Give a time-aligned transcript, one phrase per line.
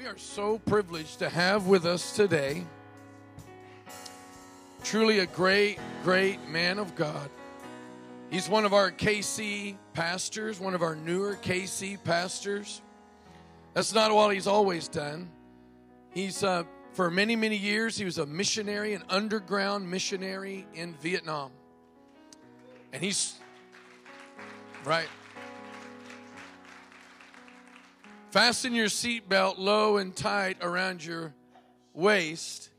[0.00, 2.64] We are so privileged to have with us today
[4.82, 7.28] truly a great, great man of God.
[8.30, 12.80] He's one of our KC pastors, one of our newer KC pastors.
[13.74, 15.28] That's not what he's always done.
[16.14, 16.62] He's, uh,
[16.94, 21.50] for many, many years, he was a missionary, an underground missionary in Vietnam.
[22.94, 23.34] And he's,
[24.86, 25.08] right.
[28.30, 31.34] Fasten your seatbelt low and tight around your
[31.94, 32.70] waist.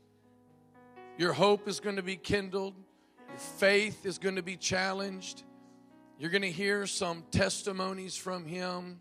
[1.18, 2.72] Your hope is going to be kindled.
[3.28, 5.42] Your faith is going to be challenged.
[6.18, 8.98] You're going to hear some testimonies from him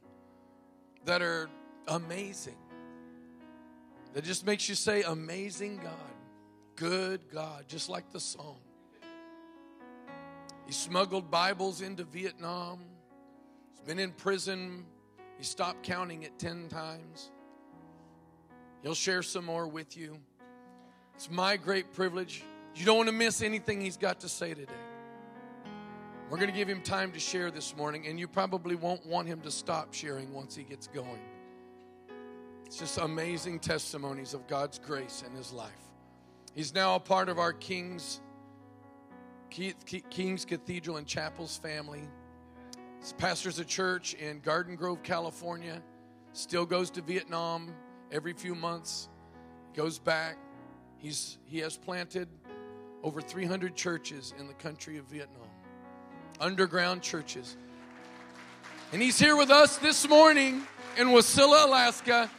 [1.06, 1.50] that are
[1.88, 2.58] amazing.
[4.14, 5.94] That just makes you say, Amazing God,
[6.76, 8.60] good God, just like the song.
[10.66, 12.80] He smuggled Bibles into Vietnam.
[13.72, 14.86] He's been in prison
[15.42, 17.32] he stopped counting it 10 times.
[18.84, 20.20] He'll share some more with you.
[21.16, 22.44] It's my great privilege.
[22.76, 24.72] You don't want to miss anything he's got to say today.
[26.30, 29.28] We're going to give him time to share this morning, and you probably won't want
[29.28, 31.24] him to stop sharing once he gets going.
[32.68, 35.72] It's just amazing testimonies of God's grace in his life.
[36.54, 38.22] He's now a part of our King's,
[39.50, 42.04] King's Cathedral and Chapels family
[43.18, 45.82] pastors a church in Garden Grove, California.
[46.34, 47.74] Still goes to Vietnam
[48.12, 49.10] every few months.
[49.74, 50.38] Goes back.
[50.98, 52.28] He's he has planted
[53.04, 55.48] over 300 churches in the country of Vietnam.
[56.40, 57.58] Underground churches.
[58.94, 60.64] And he's here with us this morning
[60.98, 62.30] in Wasilla, Alaska.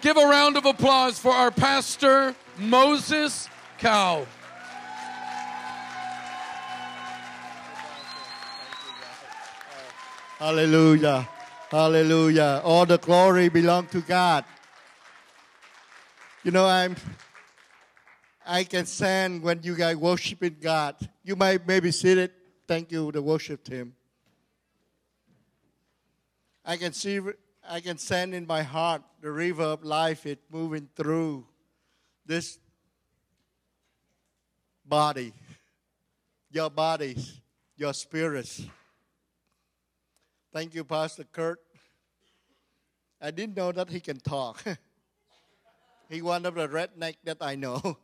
[0.00, 4.26] Give a round of applause for our pastor, Moses Cow.
[10.40, 11.28] Hallelujah.
[11.70, 12.62] Hallelujah.
[12.64, 14.46] All the glory belong to God.
[16.42, 16.96] You know, I'm
[18.46, 20.96] I can stand when you guys worshiping God.
[21.22, 22.32] You might maybe see it.
[22.66, 23.92] Thank you, the worship team.
[26.64, 27.20] I can see
[27.68, 31.44] I can send in my heart the river of life it moving through
[32.24, 32.58] this
[34.86, 35.34] body,
[36.50, 37.42] your bodies,
[37.76, 38.62] your spirits.
[40.52, 41.60] Thank you, Pastor Kurt.
[43.20, 44.64] I didn't know that he can talk.
[46.08, 47.78] He's one of the redneck that I know.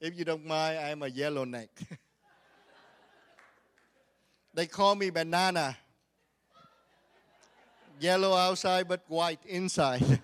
[0.00, 1.70] if you don't mind, I'm a yellow neck.
[4.54, 5.78] they call me banana.
[7.98, 10.20] Yellow outside but white inside.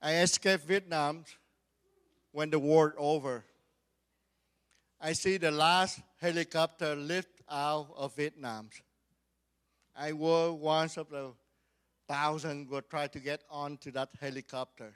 [0.00, 1.24] I escaped Vietnam
[2.36, 3.46] when the war over.
[5.00, 8.68] I see the last helicopter lift out of Vietnam.
[9.96, 11.32] I was one of the
[12.06, 14.92] thousand who tried to get onto that helicopter.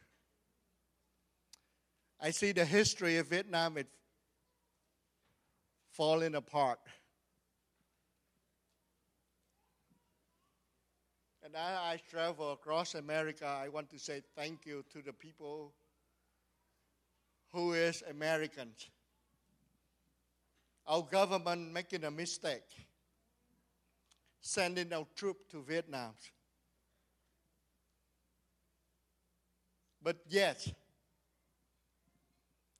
[2.20, 3.88] I see the history of Vietnam it
[5.92, 6.80] falling apart.
[11.42, 13.46] And I, I travel across America.
[13.46, 15.72] I want to say thank you to the people
[17.52, 18.88] who is Americans.
[20.86, 22.66] Our government making a mistake,
[24.40, 26.12] sending our troops to Vietnam.
[30.02, 30.66] But yet,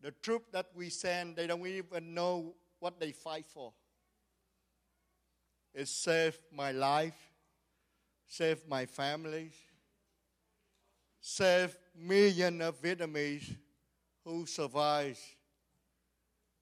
[0.01, 3.73] the troops that we send, they don't even know what they fight for.
[5.75, 7.19] It saved my life,
[8.27, 9.53] saved my family,
[11.21, 13.55] saved millions of Vietnamese
[14.25, 15.21] who survived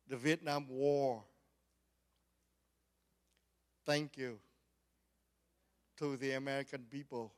[0.09, 1.25] the Vietnam War.
[3.85, 4.39] Thank you
[5.99, 7.33] to the American people.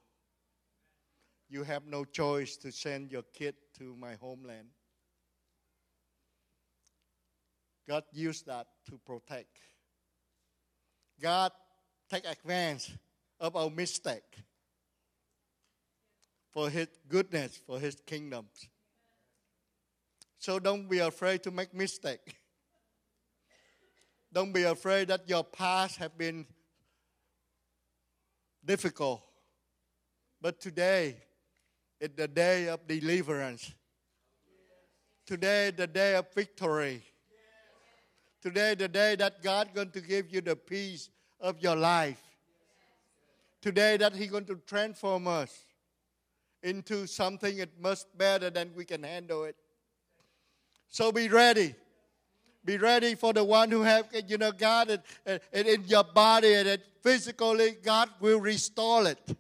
[1.49, 4.69] You have no choice to send your kid to my homeland.
[7.89, 9.59] God used that to protect.
[11.21, 11.51] God
[12.09, 12.97] take advantage
[13.41, 14.45] of our mistake
[16.53, 18.69] for his goodness, for his kingdoms.
[20.41, 22.35] So don't be afraid to make mistake.
[24.33, 26.47] Don't be afraid that your past have been
[28.65, 29.21] difficult.
[30.41, 31.17] But today
[32.01, 33.75] is the day of deliverance.
[35.27, 37.03] Today the day of victory.
[38.41, 42.23] Today the day that God going to give you the peace of your life.
[43.61, 45.67] Today that He going to transform us
[46.63, 49.57] into something that much better than we can handle it.
[50.91, 51.75] So be ready.
[52.65, 56.05] Be ready for the one who have, you know, God and, and, and in your
[56.05, 59.37] body and that physically, God will restore it.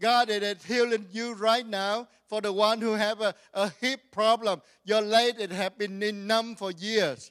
[0.00, 4.62] God is healing you right now for the one who have a, a hip problem.
[4.84, 7.30] Your leg it have been numb for years.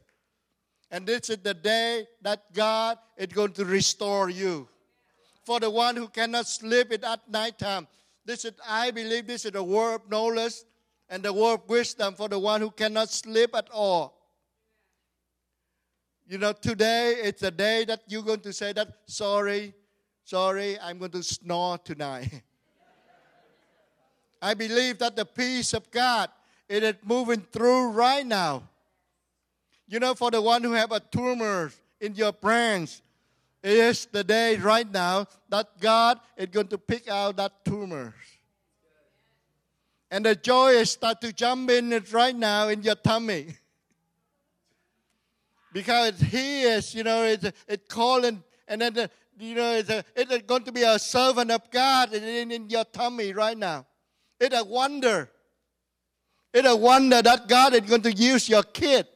[0.92, 4.68] And this is the day that God is going to restore you.
[5.44, 7.88] For the one who cannot sleep at night time.
[8.26, 10.54] This is, I believe this is the word of knowledge
[11.10, 14.16] and the word wisdom for the one who cannot sleep at all.
[16.28, 19.74] You know, today it's a day that you're going to say that, sorry,
[20.24, 22.44] sorry, I'm going to snore tonight.
[24.42, 26.30] I believe that the peace of God
[26.70, 28.70] it is moving through right now.
[29.88, 33.02] You know, for the one who have a tumor in your brains,
[33.64, 38.14] it is the day right now that God is going to pick out that tumor.
[40.12, 43.56] And the joy is start to jump in it right now in your tummy.
[45.74, 49.10] because he is, you know, it's, it's calling, and then, the,
[49.40, 52.86] you know, it's, a, it's going to be a servant of God in, in your
[52.86, 53.86] tummy right now.
[54.40, 55.30] It's a wonder.
[56.54, 59.08] It's a wonder that God is going to use your kid.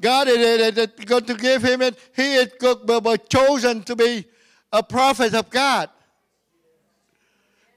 [0.00, 1.98] God is going to give him it.
[2.14, 2.52] He is
[3.28, 4.24] chosen to be
[4.72, 5.90] a prophet of God.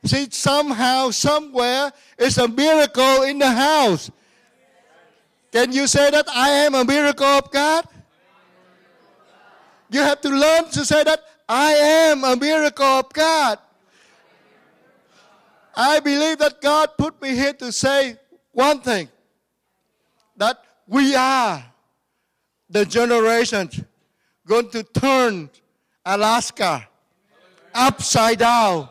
[0.04, 4.10] See, somehow, somewhere, it's a miracle in the house.
[5.52, 7.86] Can you say that I am a miracle of God?
[9.90, 13.60] You have to learn to say that I am a miracle of God.
[15.76, 18.18] I believe that God put me here to say
[18.52, 19.10] one thing
[20.38, 20.58] that
[20.88, 21.64] we are
[22.70, 23.70] the generation
[24.48, 25.50] going to turn
[26.06, 26.88] Alaska
[27.74, 28.90] upside down.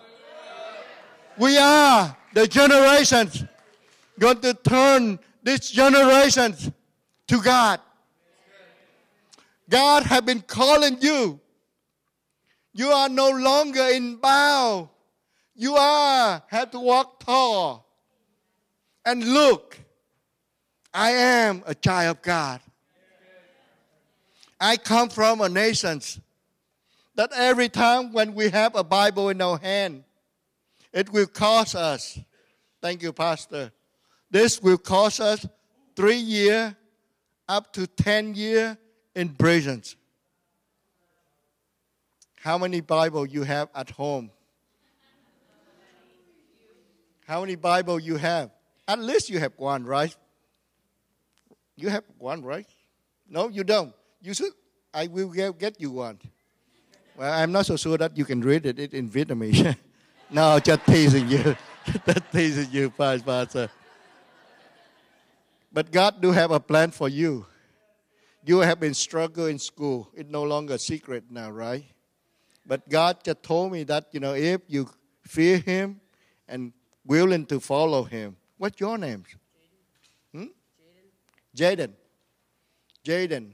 [1.41, 3.47] We are the generations
[4.19, 6.55] going to turn this generation
[7.29, 7.81] to God.
[9.67, 11.41] God has been calling you.
[12.75, 14.91] You are no longer in bow.
[15.55, 17.87] You are have to walk tall.
[19.07, 19.79] And look,
[20.93, 22.61] I am a child of God.
[24.61, 26.03] I come from a nation
[27.15, 30.05] that every time when we have a Bible in our hand,
[30.93, 32.19] it will cost us.
[32.81, 33.73] Thank you, Pastor.
[34.31, 35.47] This will cost us
[35.97, 36.77] three year
[37.49, 38.79] up to ten year
[39.15, 39.83] in prison.
[42.41, 44.31] How many Bible you have at home?
[47.27, 48.51] How many Bible you have?
[48.89, 50.15] At least you have one, right?
[51.77, 52.67] You have one, right?
[53.29, 53.95] No, you don't.
[54.21, 54.53] You should.
[54.93, 56.19] I will get you one.
[57.17, 59.77] Well, I'm not so sure that you can read it in Vietnamese.
[60.33, 61.57] no, just teasing you.
[62.07, 63.69] just teasing you, Pastor.
[65.73, 67.47] But God do have a plan for you.
[68.45, 70.09] You have been struggling in school.
[70.15, 71.85] It's no longer a secret now, right?
[72.67, 74.89] But God just told me that, you know, if you
[75.23, 76.01] fear Him
[76.49, 76.73] and
[77.05, 79.25] willing to follow Him, what's your name?
[80.33, 80.47] Hmm?
[81.57, 81.93] Jaden.
[83.05, 83.53] Jaden.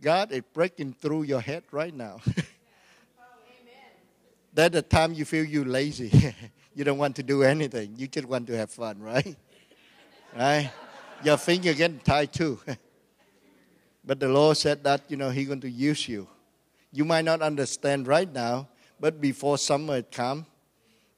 [0.00, 2.20] God is breaking through your head right now.
[4.52, 6.34] That's the time you feel you lazy.
[6.74, 7.94] you don't want to do anything.
[7.96, 9.36] You just want to have fun, right?
[10.36, 10.70] right?
[11.22, 12.60] Your finger getting tied too.
[14.04, 16.26] but the Lord said that, you know, He's going to use you.
[16.92, 20.46] You might not understand right now, but before summer comes,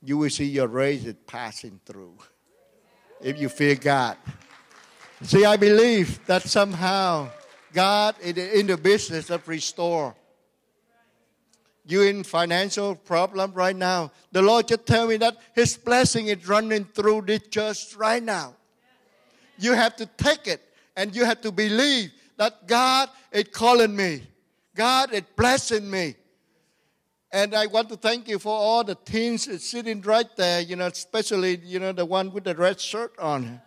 [0.03, 2.17] you will see your race is passing through.
[3.21, 4.17] If you fear God.
[5.23, 7.31] See, I believe that somehow
[7.73, 10.15] God is in the business of restore.
[11.85, 14.13] You in financial problem right now.
[14.31, 18.55] The Lord just tell me that His blessing is running through this church right now.
[19.59, 20.63] You have to take it
[20.97, 24.23] and you have to believe that God is calling me.
[24.75, 26.15] God is blessing me.
[27.33, 30.87] And I want to thank you for all the teens sitting right there, you know,
[30.87, 33.61] especially, you know, the one with the red shirt on.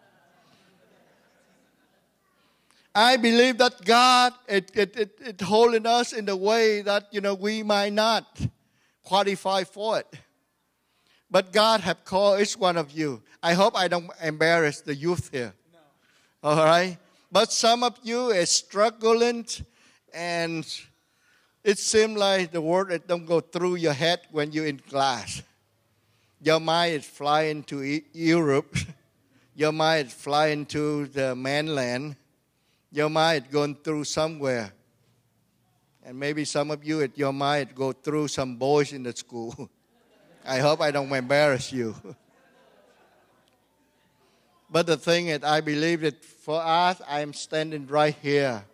[2.97, 7.19] I believe that God it, it, it, it holding us in the way that you
[7.19, 8.39] know we might not
[9.03, 10.07] qualify for it.
[11.29, 13.21] But God have called each one of you.
[13.43, 15.53] I hope I don't embarrass the youth here.
[15.73, 16.49] No.
[16.49, 16.97] All right.
[17.29, 19.45] But some of you is struggling
[20.13, 20.65] and
[21.65, 25.41] it seems like the word that don't go through your head when you're in class.
[26.41, 28.77] Your mind is flying to Europe.
[29.57, 32.17] Your mind is flying to the mainland
[32.95, 34.71] your mind going through somewhere.
[36.03, 39.69] And maybe some of you at your mind go through some boys in the school.
[40.45, 41.95] I hope I don't embarrass you.
[44.67, 48.65] But the thing is, I believe that for us, I am standing right here.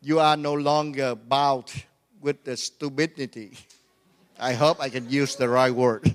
[0.00, 1.72] You are no longer bound
[2.20, 3.56] with the stupidity.
[4.38, 6.14] I hope I can use the right word.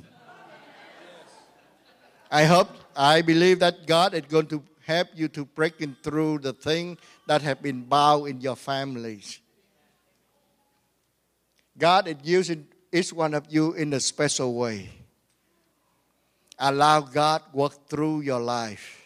[2.31, 6.53] I hope, I believe that God is going to help you to breaking through the
[6.53, 9.39] thing that have been bound in your families.
[11.77, 14.89] God is using each one of you in a special way.
[16.59, 19.01] Allow God work through your life.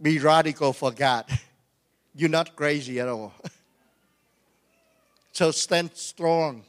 [0.00, 1.24] Be radical for God.
[2.14, 3.32] You're not crazy at all.
[5.32, 6.64] so stand strong.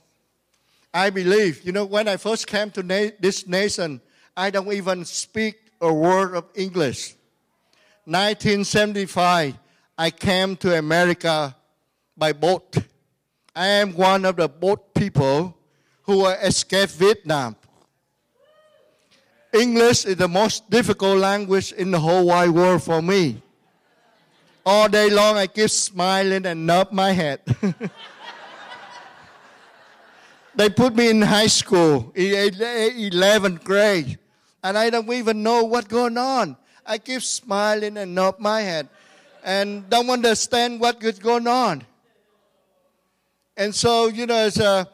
[0.93, 3.99] I believe, you know, when I first came to na- this nation,
[4.35, 7.15] I don't even speak a word of English.
[8.05, 9.57] 1975,
[9.97, 11.55] I came to America
[12.15, 12.77] by boat.
[13.55, 15.57] I am one of the boat people
[16.03, 17.55] who escaped Vietnam.
[19.53, 23.41] English is the most difficult language in the whole wide world for me.
[24.65, 27.41] All day long, I keep smiling and nod my head.
[30.57, 34.17] They put me in high school, in 11th grade,
[34.67, 36.57] and I don't even know what's going on.
[36.85, 38.89] I keep smiling and nod my head
[39.41, 41.85] and don't understand what is going on.
[43.55, 44.85] And so, you know, it's a,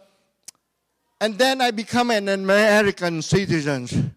[1.20, 4.14] and then I become an American citizen.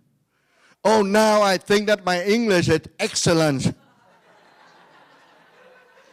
[0.85, 3.75] Oh, now I think that my English is excellent.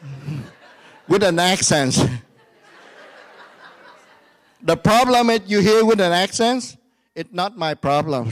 [1.09, 1.99] With an accent.
[4.61, 6.77] The problem that you hear with an accent,
[7.13, 8.31] it's not my problem.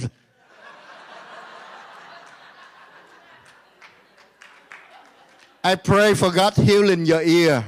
[5.63, 7.63] I pray for God healing your ear.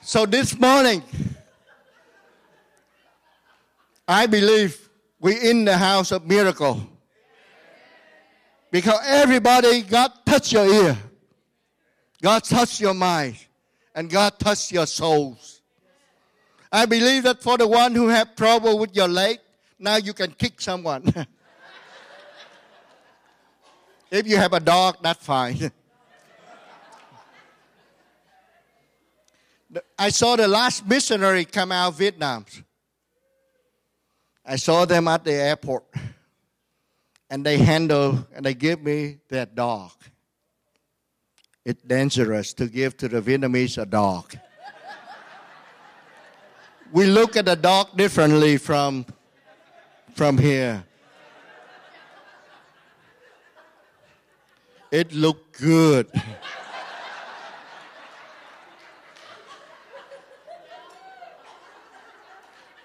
[0.00, 1.04] so this morning,
[4.08, 4.88] I believe
[5.20, 6.82] we're in the house of miracle.
[8.72, 10.98] Because everybody, God touched your ear.
[12.20, 13.36] God touched your mind
[13.94, 15.60] and God touch your souls.
[16.72, 19.38] I believe that for the one who have trouble with your leg,
[19.78, 21.04] now you can kick someone.
[24.10, 25.70] if you have a dog, that's fine.
[29.98, 32.46] I saw the last missionary come out of Vietnam.
[34.46, 35.84] I saw them at the airport.
[37.30, 39.90] And they handle and they give me that dog
[41.64, 44.36] it's dangerous to give to the Vietnamese a dog.
[46.92, 49.06] we look at the dog differently from,
[50.14, 50.84] from here.
[54.94, 56.06] It looked good.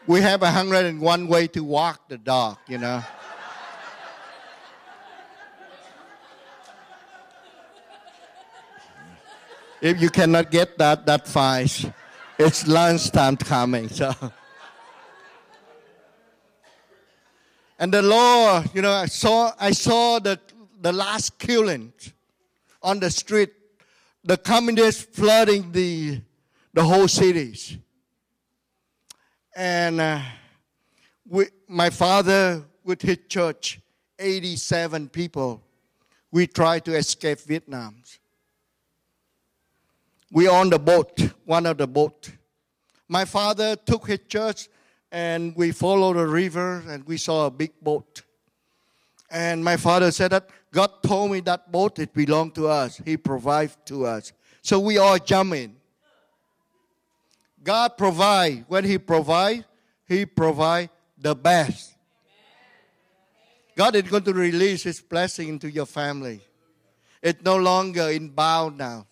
[0.08, 3.04] we have a 101 way to walk the dog, you know.
[9.80, 11.68] If you cannot get that, that fine.
[12.40, 13.88] It's lunchtime coming.
[13.88, 14.16] So.
[17.78, 20.40] And the Lord, you know, I saw, I saw the,
[20.80, 21.94] the last killing
[22.82, 23.52] on the street.
[24.24, 26.22] The communists flooding the,
[26.74, 27.78] the whole cities.
[29.56, 30.22] And uh,
[31.28, 33.80] we, my father, with his church,
[34.18, 35.64] 87 people,
[36.32, 38.04] we tried to escape Vietnam
[40.32, 42.32] we on the boat, one of the boat.
[43.08, 44.70] My father took his church
[45.12, 48.22] and we followed the river and we saw a big boat.
[49.32, 53.02] And my father said that God told me that boat it belonged to us.
[53.04, 54.32] He provides to us.
[54.62, 55.76] So we all jump in.
[57.64, 58.66] God provide.
[58.68, 59.66] When He provide,
[60.08, 61.96] He provide the best.
[63.76, 66.42] God is going to release His blessing into your family.
[67.22, 69.08] It's no longer in bound now.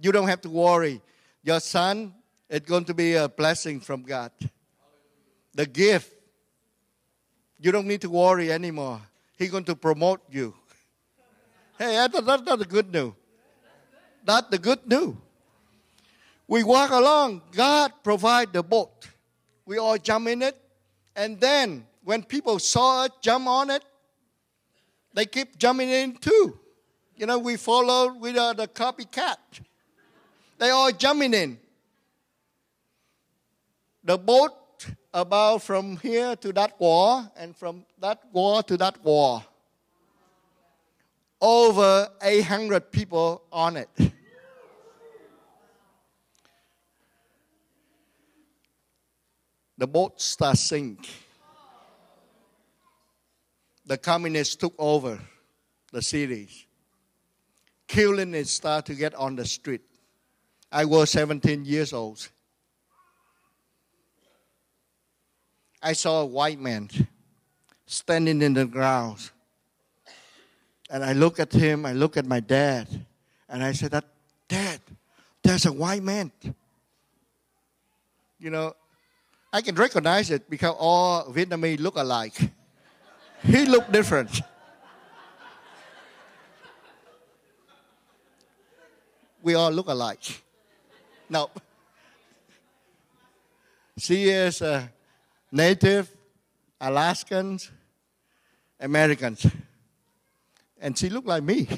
[0.00, 1.00] You don't have to worry.
[1.42, 2.14] Your son
[2.48, 4.32] is going to be a blessing from God.
[5.54, 6.12] The gift.
[7.58, 9.00] You don't need to worry anymore.
[9.36, 10.54] He's going to promote you.
[11.80, 13.14] Hey, that's not the good news.
[14.22, 15.14] That's the good news.
[16.46, 17.40] We walk along.
[17.52, 19.08] God provide the boat.
[19.64, 20.60] We all jump in it.
[21.16, 23.82] And then when people saw us jump on it,
[25.14, 26.58] they keep jumping in too.
[27.16, 29.38] You know, we follow with uh, the copycat.
[30.58, 31.58] They all jumping in.
[34.04, 34.52] The boat
[35.14, 39.46] about from here to that wall and from that wall to that wall.
[41.40, 43.88] Over 800 people on it.
[49.80, 51.08] the boat starts sink.
[53.86, 55.18] The communists took over
[55.90, 56.66] the cities.
[57.88, 59.80] Killing it started to get on the street.
[60.70, 62.28] I was 17 years old.
[65.82, 66.90] I saw a white man
[67.86, 69.30] standing in the ground.
[70.90, 72.88] And I look at him, I look at my dad,
[73.48, 73.94] and I said,
[74.48, 74.80] Dad,
[75.40, 76.32] there's a white man.
[78.40, 78.74] You know,
[79.52, 82.50] I can recognize it because all Vietnamese look alike.
[83.42, 84.42] he looked different.
[89.42, 90.42] we all look alike.
[91.28, 91.50] No.
[93.96, 94.90] She is a
[95.52, 96.10] native
[96.80, 97.70] Alaskans,
[98.80, 99.46] Americans.
[100.80, 101.68] And she looked like me.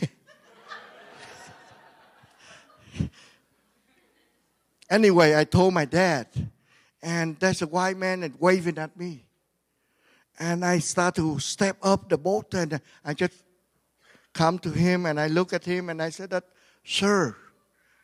[4.90, 6.28] anyway, I told my dad,
[7.02, 9.25] and there's a white man and waving at me.
[10.38, 13.35] And I start to step up the boat and I just
[14.32, 16.44] come to him and I look at him and I said that,
[16.85, 17.37] sir,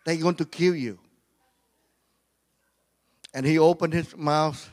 [0.05, 0.99] they're going to kill you.
[3.33, 4.71] And he opened his mouth.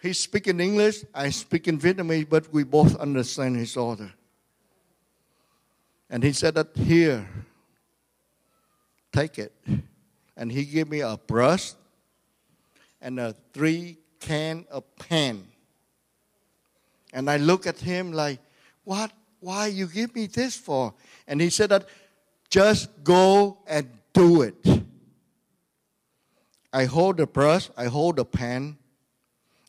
[0.00, 4.12] He's speaking English, I speak in Vietnamese, but we both understand his order.
[6.08, 7.28] And he said that here,
[9.12, 9.52] take it.
[10.36, 11.72] And he gave me a brush
[13.00, 15.46] and a three can of pen.
[17.12, 18.40] And I look at him like,
[18.84, 19.10] what?
[19.40, 20.94] Why you give me this for?
[21.26, 21.86] And he said that
[22.50, 24.54] just go and do it.
[26.72, 28.76] I hold the brush, I hold the pen,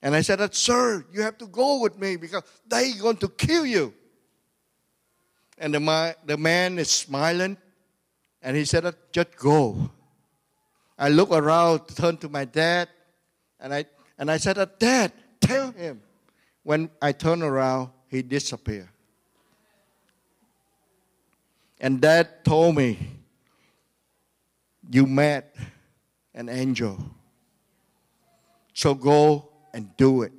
[0.02, 3.30] and I said that, sir, you have to go with me because they're going to
[3.30, 3.94] kill you.
[5.58, 7.58] And the, the man is smiling,
[8.42, 9.90] and he said, just go.
[10.98, 12.90] I look around, turn to my dad,
[13.60, 13.86] and I,
[14.18, 16.02] and I said, Dad, tell him.
[16.64, 18.90] When I turn around, he disappeared.
[21.80, 22.98] And dad told me,
[24.90, 25.56] You met
[26.34, 26.98] an angel.
[28.74, 30.34] So go and do it.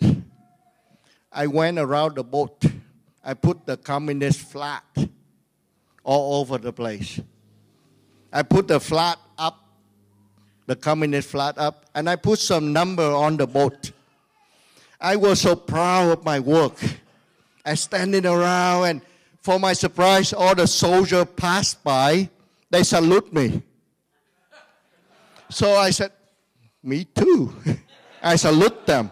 [1.33, 2.65] I went around the boat.
[3.25, 4.83] I put the communist flag
[6.09, 7.21] all over the place.
[8.33, 9.69] I put the flag up
[10.69, 13.91] the communist flag up, and I put some number on the boat.
[15.01, 16.77] I was so proud of my work.
[17.65, 19.01] I standing around, and
[19.41, 22.29] for my surprise, all the soldiers passed by.
[22.69, 23.63] They salute me.
[25.49, 26.13] So I said,
[26.83, 27.55] "Me too."
[28.23, 29.11] I salute them.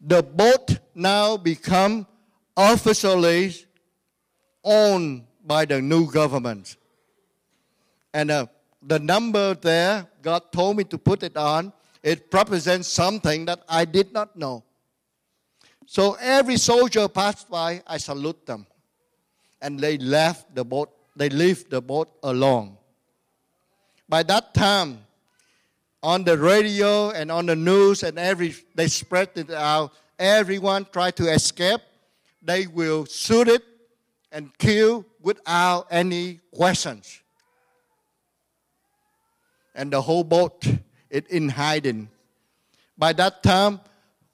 [0.00, 2.06] The boat now become
[2.56, 3.52] officially
[4.64, 6.76] owned by the new government,
[8.12, 8.46] and uh,
[8.82, 13.84] the number there, God told me to put it on, it represents something that I
[13.84, 14.64] did not know.
[15.86, 18.66] So every soldier passed by, I salute them.
[19.60, 22.78] And they left the boat, they leave the boat alone.
[24.08, 25.00] By that time,
[26.02, 31.16] on the radio and on the news and every they spread it out, everyone tried
[31.16, 31.80] to escape.
[32.42, 33.62] They will shoot it
[34.32, 37.20] and kill without any questions
[39.74, 40.66] and the whole boat
[41.08, 42.10] is in hiding.
[42.98, 43.80] By that time,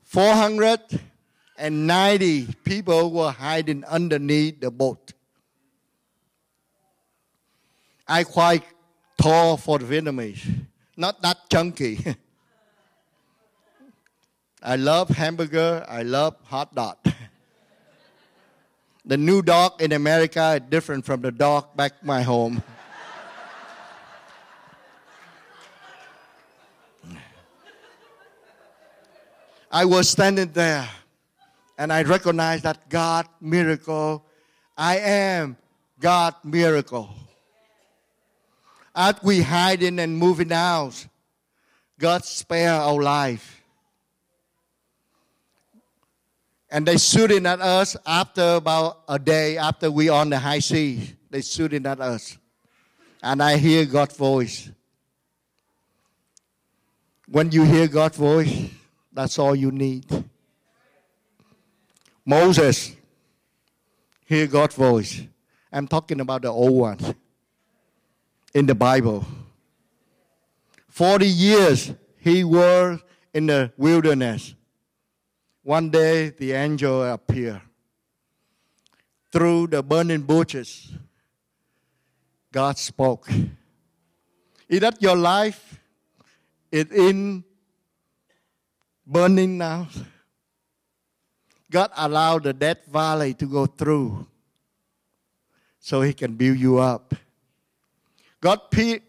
[0.02, 5.12] 490 people were hiding underneath the boat.
[8.08, 8.64] I quite
[9.20, 10.44] tall for the Vietnamese,
[10.96, 12.04] not that chunky.
[14.62, 16.96] I love hamburger, I love hot dog.
[19.06, 22.60] The new dog in America is different from the dog back my home.
[29.70, 30.88] I was standing there
[31.78, 34.24] and I recognized that God miracle.
[34.76, 35.56] I am
[36.00, 37.14] God miracle.
[38.94, 41.06] As we hiding and moving out,
[41.98, 43.62] God spare our life.
[46.70, 51.14] And they shooting at us after about a day after we on the high sea.
[51.30, 52.36] They shooting at us.
[53.22, 54.70] And I hear God's voice.
[57.28, 58.70] When you hear God's voice,
[59.12, 60.06] that's all you need.
[62.24, 62.94] Moses,
[64.24, 65.22] hear God's voice.
[65.72, 66.98] I'm talking about the old one
[68.52, 69.24] in the Bible.
[70.88, 72.98] 40 years he was
[73.32, 74.55] in the wilderness.
[75.66, 77.60] One day the angel appeared
[79.32, 80.92] through the burning bushes.
[82.52, 83.28] God spoke.
[84.68, 85.80] Is that your life?
[86.70, 87.42] It in
[89.04, 89.88] burning now.
[91.68, 94.24] God allowed the dead valley to go through
[95.80, 97.12] so he can build you up.
[98.40, 98.60] God,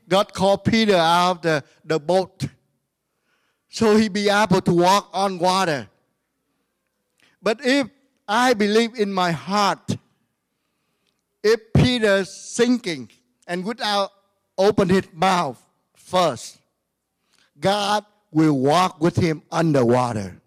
[0.10, 2.48] God called Peter out of the, the boat
[3.70, 5.88] so he be able to walk on water.
[7.42, 7.88] But if
[8.28, 9.98] I believe in my heart,
[11.44, 13.10] if Peter's sinking
[13.48, 14.12] and without
[14.58, 15.62] open his mouth
[15.96, 16.58] first,
[17.60, 20.42] God will walk with him underwater.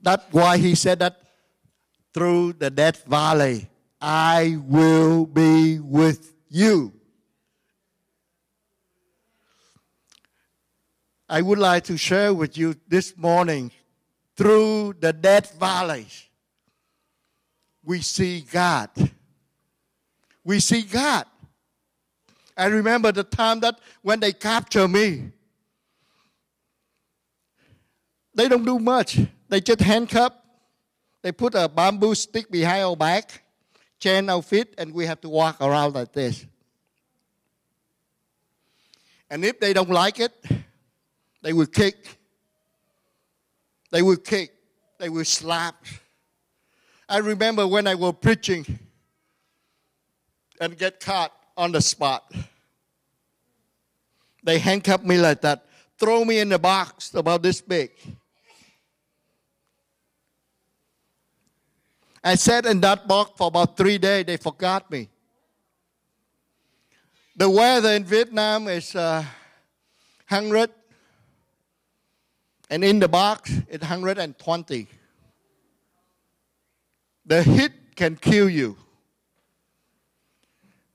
[0.00, 1.20] That's why he said that
[2.12, 3.68] through the death valley,
[4.00, 6.92] I will be with you.
[11.28, 13.70] I would like to share with you this morning
[14.36, 16.26] through the death valleys,
[17.84, 18.90] we see God.
[20.44, 21.26] We see God.
[22.56, 25.30] I remember the time that when they capture me,
[28.34, 29.18] they don't do much.
[29.48, 30.32] They just handcuff.
[31.22, 33.42] They put a bamboo stick behind our back,
[33.98, 36.44] chain our feet, and we have to walk around like this.
[39.30, 40.32] And if they don't like it,
[41.42, 42.18] they will kick.
[43.90, 44.52] They will kick.
[44.98, 45.84] They will slap.
[47.08, 48.78] I remember when I was preaching
[50.60, 52.32] and get caught on the spot.
[54.44, 55.66] They handcuffed me like that,
[55.98, 57.90] throw me in a box about this big.
[62.24, 64.24] I sat in that box for about three days.
[64.26, 65.08] They forgot me.
[67.34, 69.24] The weather in Vietnam is uh,
[70.28, 70.70] 100,
[72.72, 74.88] and in the box it's 120.
[77.26, 78.78] The heat can kill you.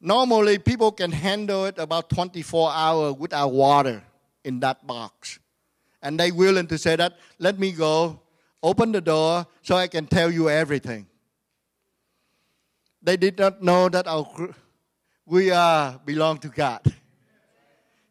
[0.02, 4.04] Normally, people can handle it about 24 hours without water
[4.44, 5.38] in that box.
[6.02, 8.22] And they willing to say that, let me go,
[8.64, 11.06] open the door so I can tell you everything.
[13.04, 14.56] They did not know that our,
[15.28, 16.82] we are belong to God.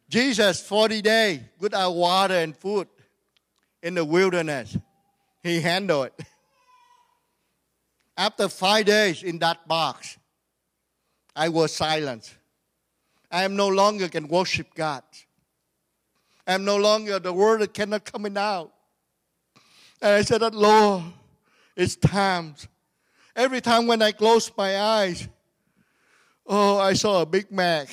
[0.08, 2.86] Jesus, 40 days without water and food
[3.86, 4.76] in the wilderness,
[5.44, 6.26] he handled it.
[8.16, 10.18] After five days in that box,
[11.36, 12.36] I was silent.
[13.30, 15.04] I am no longer can worship God.
[16.48, 18.72] I am no longer the word cannot come out.
[20.02, 21.04] And I said that Lord,
[21.76, 22.66] it's times.
[23.36, 25.28] Every time when I close my eyes,
[26.44, 27.88] oh, I saw a Big Mac.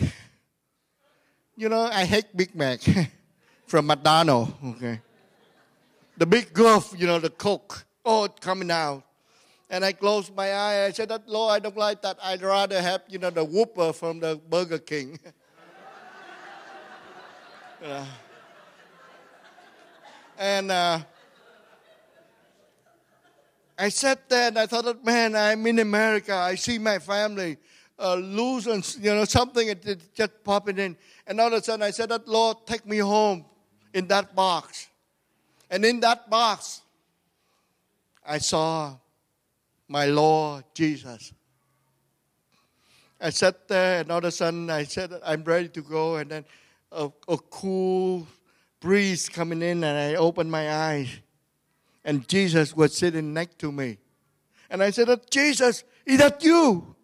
[1.56, 2.80] You know, I hate Big Mac
[3.68, 4.54] from McDonald's.
[4.66, 5.00] Okay.
[6.18, 7.86] The big goof, you know, the Coke.
[8.06, 9.04] Oh, it's coming out.
[9.70, 10.86] And I closed my eye.
[10.86, 12.20] I said, that, Lord, I don't like that.
[12.22, 15.18] I'd rather have, you know, the Whopper from the Burger King.
[17.84, 18.06] uh,
[20.38, 21.00] and uh,
[23.80, 26.36] I sat there and I thought, that man, I'm in America.
[26.36, 27.58] I see my family
[27.98, 30.96] uh, losing, you know, something it just popping in.
[31.26, 33.46] And all of a sudden I said, that Lord, take me home
[33.94, 34.90] in that box.
[35.74, 36.84] And in that box,
[38.24, 38.96] I saw
[39.88, 41.34] my Lord Jesus.
[43.20, 46.18] I sat there, and all of a sudden I said, I'm ready to go.
[46.18, 46.46] And then
[46.92, 48.28] a, a cool
[48.82, 51.10] breeze coming in, and I opened my eyes.
[52.06, 53.98] And Jesus was sitting next to me.
[54.70, 56.96] And I said, oh, Jesus, is that you?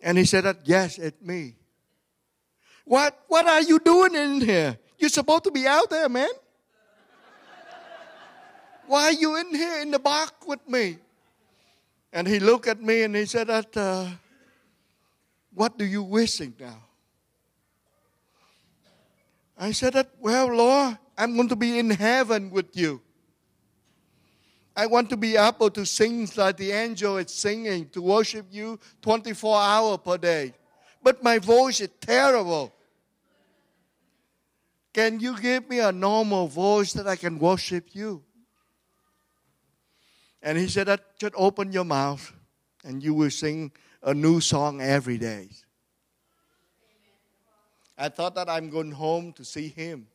[0.00, 1.54] And he said, Yes, it's me.
[2.84, 4.78] What, what are you doing in here?
[4.98, 6.28] You're supposed to be out there, man.
[8.86, 10.98] Why are you in here in the box with me?
[12.12, 14.08] And he looked at me and he said, that, uh,
[15.54, 16.82] What do you wishing now?
[19.58, 23.00] I said, that, Well, Lord, I'm going to be in heaven with you.
[24.74, 28.80] I want to be able to sing like the angel is singing, to worship you
[29.02, 30.54] 24 hours per day.
[31.02, 32.72] But my voice is terrible.
[34.92, 38.22] Can you give me a normal voice that I can worship you?
[40.42, 42.32] And he said just open your mouth
[42.84, 45.48] and you will sing a new song every day.
[47.96, 50.08] I thought that I'm going home to see him.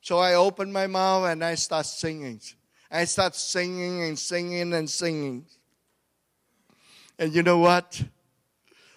[0.00, 2.40] So I opened my mouth and I start singing.
[2.90, 5.46] I start singing and singing and singing.
[7.18, 8.02] And you know what?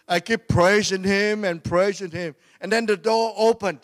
[0.07, 2.35] I keep praising him and praising him.
[2.61, 3.79] And then the door opened.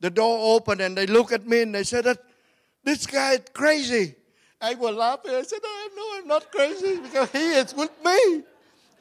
[0.00, 2.18] The door opened and they look at me and they said
[2.82, 4.16] this guy is crazy.
[4.64, 5.34] I was laughing.
[5.34, 8.42] I said, oh, No, I'm not crazy because He is with me.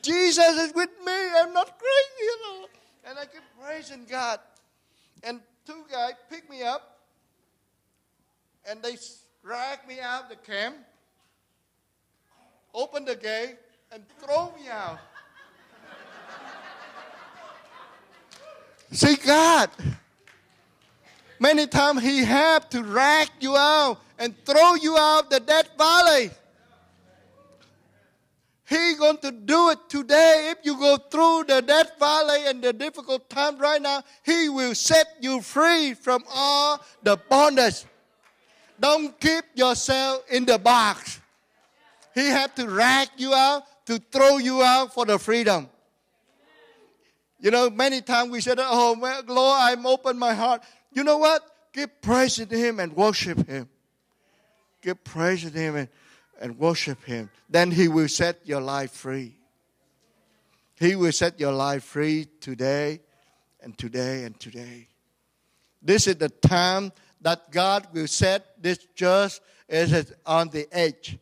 [0.02, 1.14] Jesus is with me.
[1.38, 2.68] I'm not crazy, you know.
[3.06, 4.42] And I kept praising God.
[5.24, 7.00] And two guys picked me up
[8.70, 8.98] and they
[9.42, 10.76] drag me out of the camp,
[12.74, 13.56] open the gate,
[13.94, 15.00] and throw me out.
[18.92, 19.70] See, God,
[21.40, 26.32] many times He have to drag you out and throw you out the dead valley.
[28.66, 30.52] He going to do it today.
[30.52, 34.74] If you go through the death valley and the difficult time right now, He will
[34.74, 37.86] set you free from all the bondage.
[38.80, 41.20] Don't keep yourself in the box.
[42.16, 45.70] He have to drag you out to throw you out for the freedom.
[47.40, 48.96] You know, many times we said, Oh,
[49.28, 50.64] Lord, I'm open my heart.
[50.94, 51.44] You know what?
[52.02, 53.68] Praise to Him and worship Him.
[54.84, 55.88] Give praise to Him and,
[56.40, 57.30] and worship Him.
[57.50, 59.38] Then He will set your life free.
[60.76, 63.00] He will set your life free today
[63.62, 64.90] and today and today.
[65.82, 66.92] This is the time
[67.22, 71.18] that God will set this church is on the edge.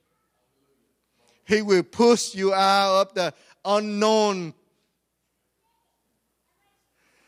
[1.45, 4.55] He will push you out of the unknown.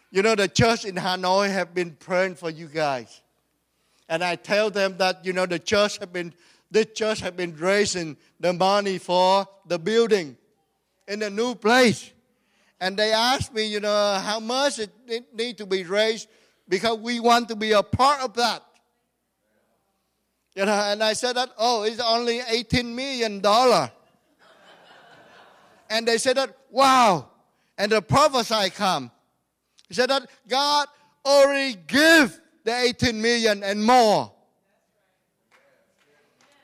[0.09, 3.22] You know, the church in Hanoi have been praying for you guys.
[4.13, 6.35] And I tell them that, you know, the church have been,
[6.69, 10.37] this church have been raising the money for the building
[11.07, 12.11] in a new place.
[12.79, 16.29] And they asked me, you know, how much it, it need to be raised
[16.69, 18.61] because we want to be a part of that.
[20.55, 23.41] You know, and I said that, oh, it's only $18 million.
[25.89, 27.29] and they said that, wow.
[27.79, 29.09] And the prophesy come.
[29.87, 30.87] He said that God
[31.25, 34.31] already give the 18 million and more.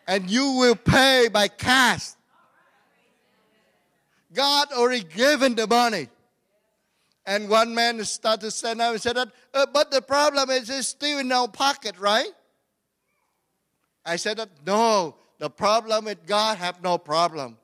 [0.08, 2.10] And you will pay by cash.
[4.34, 6.10] God already given the money.
[7.26, 10.70] And one man started to stand up and said that, uh, but the problem is
[10.70, 12.30] it's still in our pocket, right?
[14.06, 17.58] I said that, no, the problem is God have no problem.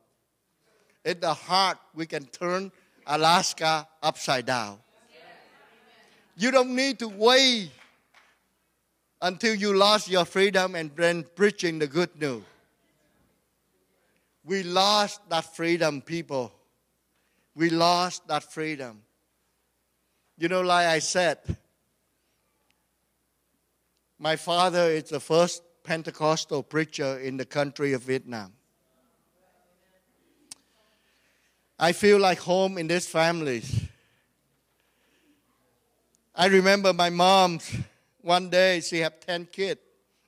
[1.03, 2.71] In the heart, we can turn
[3.07, 4.79] Alaska upside down.
[6.35, 7.71] You don't need to wait
[9.21, 12.43] until you lost your freedom and then preaching the good news.
[14.43, 16.53] We lost that freedom, people.
[17.55, 19.01] We lost that freedom.
[20.37, 21.39] You know, like I said,
[24.19, 28.53] my father is the first Pentecostal preacher in the country of Vietnam.
[31.77, 33.63] I feel like home in this family.
[36.33, 37.59] I remember my mom,
[38.25, 39.79] one day she have 10 kids.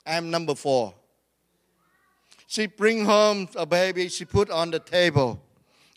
[0.05, 0.93] I'm number four.
[2.45, 5.41] She bring home a baby, she put on the table.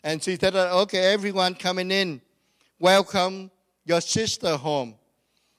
[0.03, 2.19] And she said, okay, everyone coming in,
[2.79, 3.51] welcome
[3.85, 4.95] your sister home.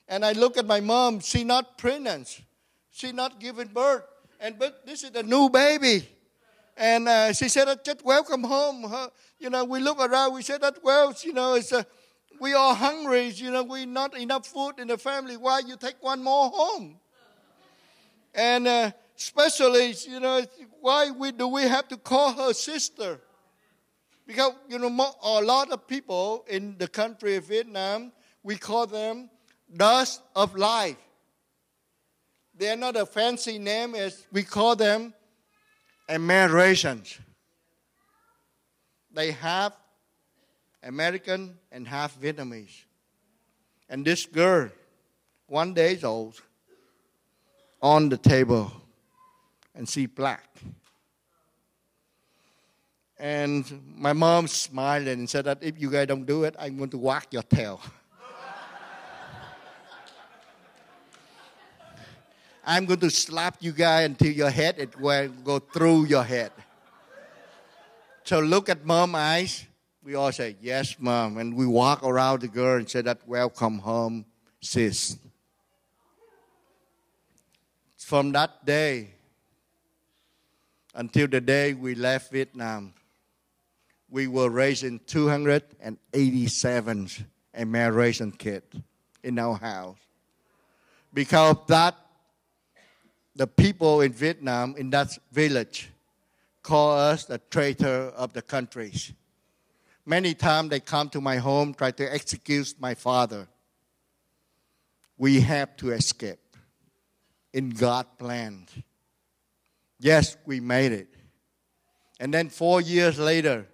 [0.09, 2.43] And I look at my mom, she not pregnant.
[2.91, 4.03] She not giving birth.
[4.41, 6.09] And but this is a new baby.
[6.77, 8.91] And uh, she said, just welcome home.
[8.91, 11.87] Her, you know, we look around, we said that, well, you know, it's a,
[12.41, 15.37] we are hungry, you know, we not enough food in the family.
[15.37, 16.99] Why you take one more home?
[18.35, 20.43] And uh, especially, you know,
[20.81, 23.21] why we, do we have to call her sister?
[24.27, 29.29] Because, you know, a lot of people in the country of Vietnam, we call them
[29.77, 30.97] dust of life.
[32.55, 35.15] They're not a fancy name, as we call them
[36.09, 37.19] Americans.
[39.13, 39.73] They have
[40.83, 42.85] American and half Vietnamese.
[43.89, 44.71] And this girl,
[45.47, 46.41] one day old,
[47.81, 48.73] on the table,
[49.75, 50.49] and she black.
[53.19, 53.65] And
[53.97, 56.99] my mom smiled and said that if you guys don't do it, I'm going to
[56.99, 57.81] whack your tail.
[62.65, 66.51] I'm going to slap you guys until your head it will go through your head.
[68.25, 69.67] So look at mom eyes.
[70.05, 71.39] We all say, yes, mom.
[71.39, 74.25] And we walk around the girl and say that, welcome home,
[74.61, 75.17] sis.
[77.97, 79.11] From that day
[80.95, 82.95] until the day we left Vietnam,
[84.11, 87.09] we were raising 287
[87.55, 88.77] American kids
[89.23, 89.99] in our house.
[91.15, 91.95] Because that
[93.35, 95.89] the people in Vietnam, in that village,
[96.63, 99.13] call us the traitor of the countries.
[100.05, 103.47] Many times they come to my home, try to execute my father.
[105.17, 106.57] We have to escape
[107.53, 108.67] in God's plan.
[110.01, 111.09] Yes, we made it.
[112.19, 113.67] And then four years later,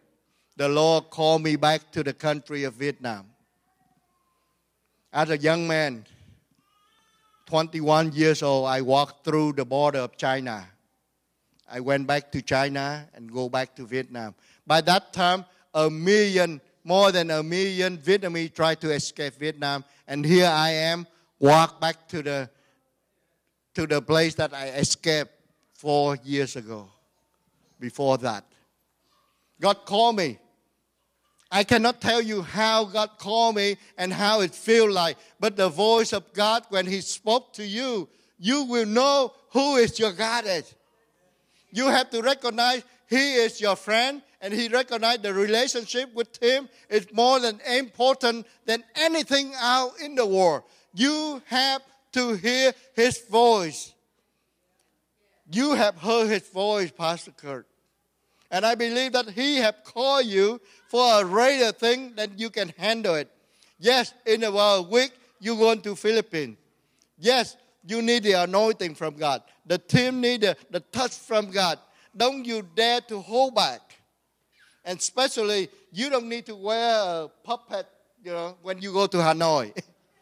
[0.56, 3.26] the Lord called me back to the country of Vietnam.
[5.12, 6.04] As a young man,
[7.46, 10.66] 21 years old, I walked through the border of China.
[11.70, 14.34] I went back to China and go back to Vietnam.
[14.66, 20.24] By that time, a million, more than a million Vietnamese tried to escape Vietnam, and
[20.24, 21.06] here I am,
[21.38, 22.50] walk back to the
[23.74, 25.30] to the place that I escaped
[25.74, 26.88] four years ago.
[27.78, 28.44] Before that,
[29.60, 30.38] God called me.
[31.50, 35.68] I cannot tell you how God called me and how it feels like, but the
[35.68, 40.44] voice of God, when He spoke to you, you will know who is your God
[40.46, 40.74] is.
[41.70, 46.68] You have to recognize He is your friend, and He recognize the relationship with Him
[46.90, 50.64] is more than important than anything out in the world.
[50.92, 53.94] You have to hear His voice.
[55.50, 57.66] You have heard His voice, Pastor Kurt.
[58.50, 62.72] And I believe that He have called you for a greater thing than you can
[62.76, 63.30] handle it.
[63.78, 66.58] Yes, in a week you go to Philippines.
[67.18, 69.42] Yes, you need the anointing from God.
[69.64, 71.78] The team need the, the touch from God.
[72.18, 73.80] Don't you dare to hold back.
[74.84, 77.86] And especially, you don't need to wear a puppet,
[78.22, 79.72] you know, when you go to Hanoi.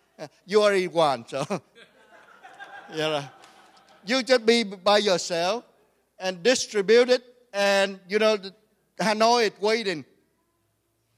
[0.47, 1.45] you already one, so.
[2.93, 3.25] you know,
[4.05, 5.65] you just be by yourself
[6.19, 8.39] and distribute it, and, you know,
[9.01, 10.05] Hanoi is waiting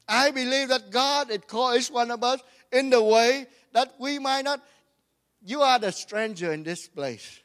[0.09, 2.41] I believe that God has called each one of us
[2.73, 4.63] in the way that we might not.
[5.45, 7.41] You are the stranger in this place.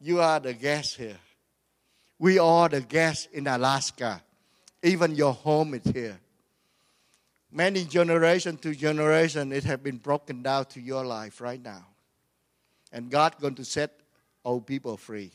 [0.00, 1.18] You are the guest here.
[2.18, 4.22] We are the guests in Alaska.
[4.82, 6.18] Even your home is here.
[7.52, 11.84] Many generation to generation, it has been broken down to your life right now.
[12.92, 13.92] And God going to set
[14.44, 15.30] old people free.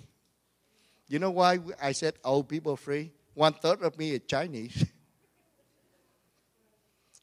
[1.08, 3.12] You know why I said old people free?
[3.34, 4.86] One third of me is Chinese.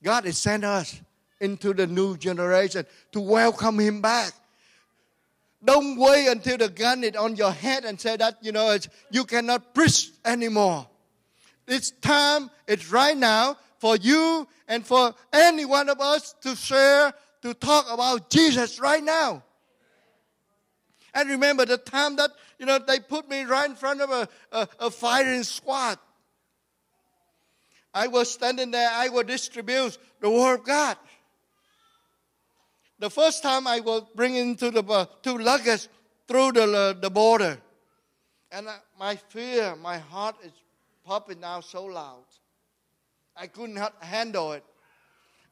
[0.02, 1.00] God has sent us
[1.40, 4.32] into the new generation to welcome Him back.
[5.64, 8.76] Don't wait until the gun is on your head and say that, you know,
[9.10, 10.88] you cannot preach anymore.
[11.68, 17.12] It's time, it's right now for you and for any one of us to share,
[17.42, 19.44] to talk about Jesus right now.
[21.14, 24.28] And remember the time that, you know, they put me right in front of a,
[24.50, 25.98] a, a firing squad.
[27.94, 30.96] I was standing there, I would distribute the Word of God.
[33.02, 35.88] The first time I was bringing to the uh, two luggage
[36.28, 37.58] through the, uh, the border.
[38.52, 40.52] And uh, my fear, my heart is
[41.04, 42.22] popping out so loud.
[43.36, 44.62] I could not handle it.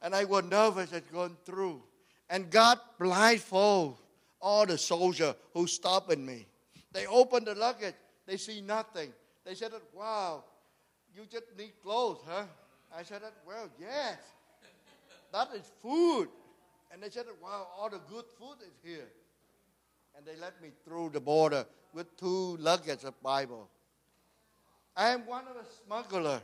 [0.01, 1.83] And I was nervous at going through.
[2.29, 3.97] And God blindfold
[4.41, 6.47] all the soldiers who stopping me.
[6.93, 7.95] They opened the luggage.
[8.27, 9.11] They see nothing.
[9.43, 10.45] They said, wow,
[11.13, 12.45] you just need clothes, huh?
[12.97, 14.19] I said, well, yes.
[15.33, 16.29] That is food.
[16.91, 19.07] And they said, wow, all the good food is here.
[20.15, 23.69] And they let me through the border with two luggage of Bible.
[24.95, 26.41] I am one of the smuggler.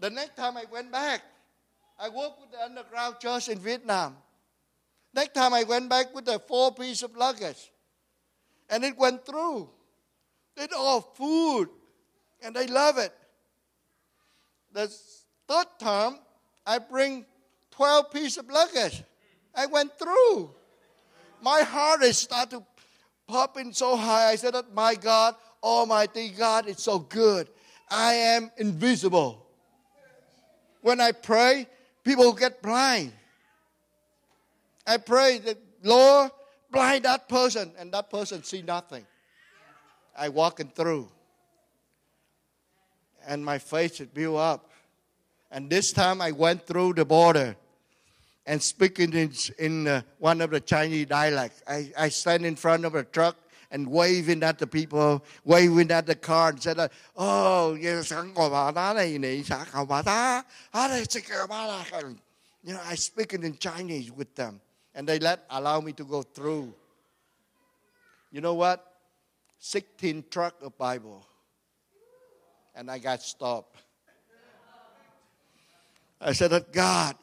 [0.00, 1.22] The next time I went back,
[1.98, 4.16] I worked with the underground church in Vietnam.
[5.14, 7.70] Next time I went back with the four piece of luggage.
[8.68, 9.68] And it went through.
[10.56, 11.68] It all food.
[12.42, 13.12] And they love it.
[14.72, 14.92] The
[15.48, 16.18] third time,
[16.66, 17.26] I bring
[17.80, 19.02] 12 pieces of luggage.
[19.54, 20.50] I went through.
[21.40, 22.62] My heart is started to
[23.26, 24.32] popping so high.
[24.32, 27.48] I said that my God, Almighty God, it's so good.
[27.90, 29.46] I am invisible.
[30.82, 31.66] When I pray,
[32.04, 33.14] people get blind.
[34.86, 36.32] I pray that Lord,
[36.70, 39.06] blind that person, and that person see nothing.
[40.14, 41.08] I walking through.
[43.26, 44.70] And my faith is built up.
[45.50, 47.56] And this time I went through the border
[48.46, 51.62] and speaking in, in uh, one of the Chinese dialects.
[51.66, 53.36] I, I stand in front of a truck
[53.70, 57.94] and waving at the people, waving at the car and said, Oh, you
[62.74, 64.60] know, I speaking in Chinese with them.
[64.94, 66.74] And they let allow me to go through.
[68.32, 68.84] You know what?
[69.60, 71.24] 16 truck of Bible.
[72.74, 73.76] And I got stopped.
[76.20, 77.16] I said, God,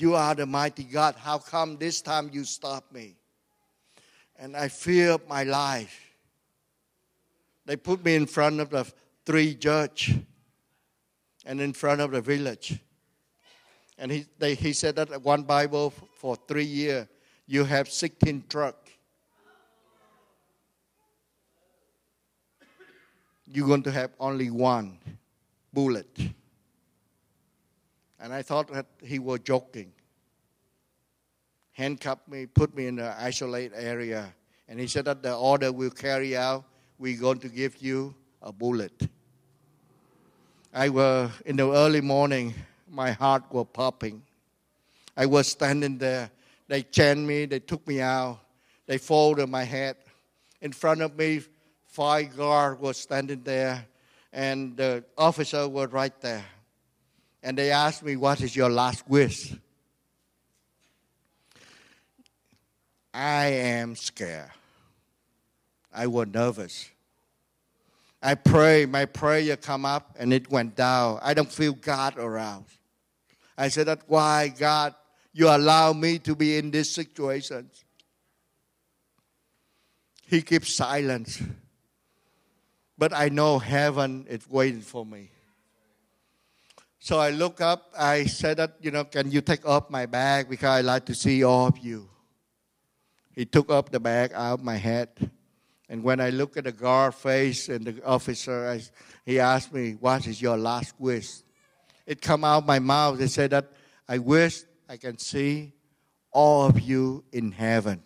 [0.00, 1.14] you are the mighty God.
[1.18, 3.16] How come this time you stop me?
[4.38, 6.14] And I fear my life.
[7.66, 8.90] They put me in front of the
[9.26, 10.14] three judge
[11.44, 12.78] and in front of the village.
[13.98, 17.06] And he, they, he said that one Bible for three years,
[17.46, 18.88] you have 16 truck.
[23.46, 24.98] You're going to have only one
[25.72, 26.18] bullet.
[28.20, 29.92] And I thought that he was joking.
[31.72, 34.34] handcuffed me, put me in an isolated area.
[34.68, 36.64] And he said that the order will carry out,
[36.98, 39.08] we're going to give you a bullet.
[40.72, 42.54] I was in the early morning,
[42.88, 44.22] my heart was popping.
[45.16, 46.30] I was standing there.
[46.68, 48.38] They chained me, they took me out,
[48.86, 49.96] they folded my head.
[50.60, 51.40] In front of me,
[51.86, 53.86] five guards were standing there,
[54.32, 56.44] and the officer was right there.
[57.42, 59.54] And they asked me, What is your last wish?
[63.12, 64.50] I am scared.
[65.92, 66.88] I was nervous.
[68.22, 71.18] I pray, my prayer come up and it went down.
[71.22, 72.66] I don't feel God around.
[73.56, 74.94] I said that why God
[75.32, 77.70] you allow me to be in this situation.
[80.26, 81.42] He keeps silence.
[82.98, 85.30] But I know heaven is waiting for me.
[87.02, 90.50] So I look up, I said that, you know, can you take off my bag
[90.50, 92.10] because I like to see all of you.
[93.32, 95.08] He took up the bag out of my head.
[95.88, 98.82] And when I look at the guard face and the officer, I,
[99.24, 101.38] he asked me, what is your last wish?
[102.06, 103.18] It come out my mouth.
[103.18, 103.72] They said that
[104.06, 105.72] I wish I can see
[106.30, 108.02] all of you in heaven.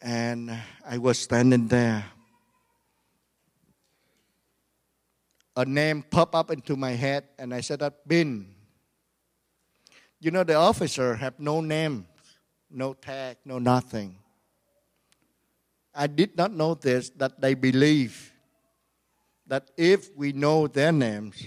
[0.00, 0.50] And
[0.88, 2.06] I was standing there.
[5.56, 8.54] A name popped up into my head, and I said that bin.
[10.20, 12.06] You know, the officer have no name
[12.70, 14.16] no tag, no nothing.
[15.94, 18.32] I did not know this that they believe
[19.46, 21.42] that if we know their names,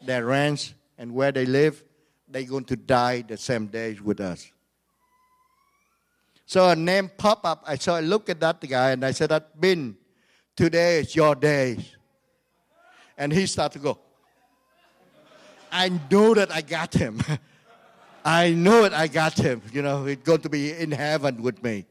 [0.00, 1.84] their ranks, and where they live,
[2.28, 4.50] they're going to die the same days with us.
[6.46, 7.64] So a name pop up.
[7.66, 9.96] I saw I look at that guy and I said, That bin,
[10.56, 11.78] today is your day.
[13.16, 13.98] And he started to go.
[15.70, 17.20] I know that I got him.
[18.24, 19.60] I know it, I got him.
[19.72, 21.84] You know, he's going to be in heaven with me.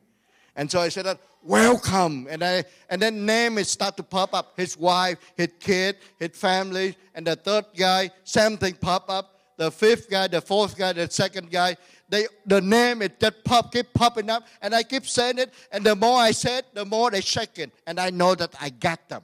[0.55, 2.27] And so I said that, welcome.
[2.29, 4.53] And I and then names start to pop up.
[4.57, 9.29] His wife, his kid, his family, and the third guy, same thing pop up.
[9.57, 11.77] The fifth guy, the fourth guy, the second guy.
[12.09, 14.47] They the name it just pop keep popping up.
[14.61, 15.53] And I keep saying it.
[15.71, 17.71] And the more I said, the more they shaking.
[17.85, 19.23] And I know that I got them.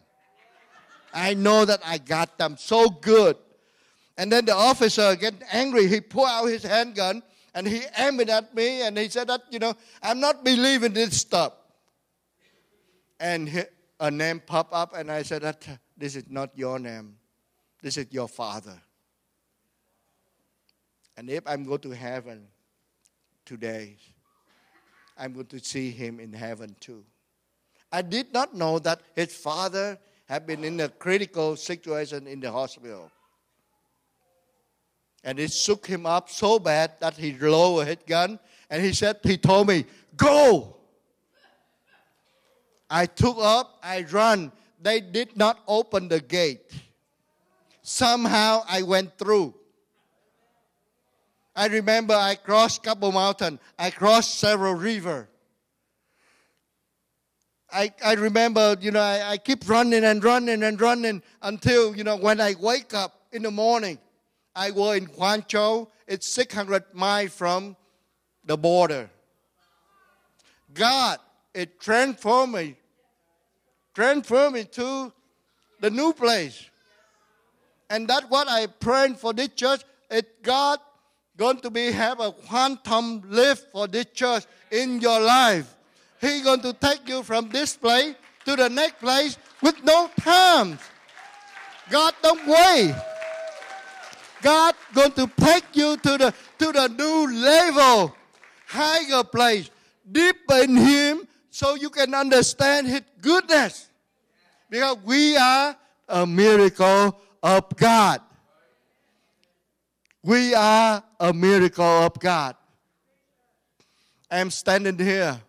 [1.13, 3.35] I know that I got them so good.
[4.17, 5.87] And then the officer get angry.
[5.87, 9.41] He pulled out his handgun and he aimed it at me and he said that,
[9.49, 11.53] you know, I'm not believing this stuff.
[13.19, 13.65] And
[13.99, 15.65] a name popped up and I said that
[15.97, 17.15] this is not your name.
[17.81, 18.79] This is your father.
[21.17, 22.47] And if I'm going to heaven
[23.45, 23.97] today,
[25.17, 27.03] I'm going to see him in heaven too.
[27.91, 29.97] I did not know that his father
[30.29, 33.11] had been in a critical situation in the hospital.
[35.23, 39.17] And it shook him up so bad that he lowered his gun and he said,
[39.23, 40.77] he told me, go.
[42.89, 44.51] I took up, I ran.
[44.79, 46.71] They did not open the gate.
[47.81, 49.55] Somehow I went through.
[51.55, 53.59] I remember I crossed couple mountain.
[53.77, 55.27] I crossed several river.
[57.71, 62.03] I, I remember, you know, I, I keep running and running and running until, you
[62.03, 63.99] know, when I wake up in the morning,
[64.55, 65.87] I was in Guangzhou.
[66.07, 67.75] It's 600 miles from
[68.43, 69.09] the border.
[70.73, 71.19] God,
[71.53, 72.75] it transformed me,
[73.93, 75.13] transformed me to
[75.79, 76.69] the new place.
[77.89, 79.81] And that's what I pray for this church.
[80.09, 80.79] It God
[81.37, 85.75] going to be have a quantum lift for this church in your life.
[86.21, 88.15] He going to take you from this place
[88.45, 90.77] to the next place with no time.
[91.89, 92.95] God don't wait.
[94.41, 98.15] God going to take you to the to the new level,
[98.67, 99.69] higher place,
[100.09, 103.89] deep in Him, so you can understand His goodness.
[104.69, 105.75] Because we are
[106.07, 108.21] a miracle of God.
[110.23, 112.55] We are a miracle of God.
[114.29, 115.41] I'm standing here.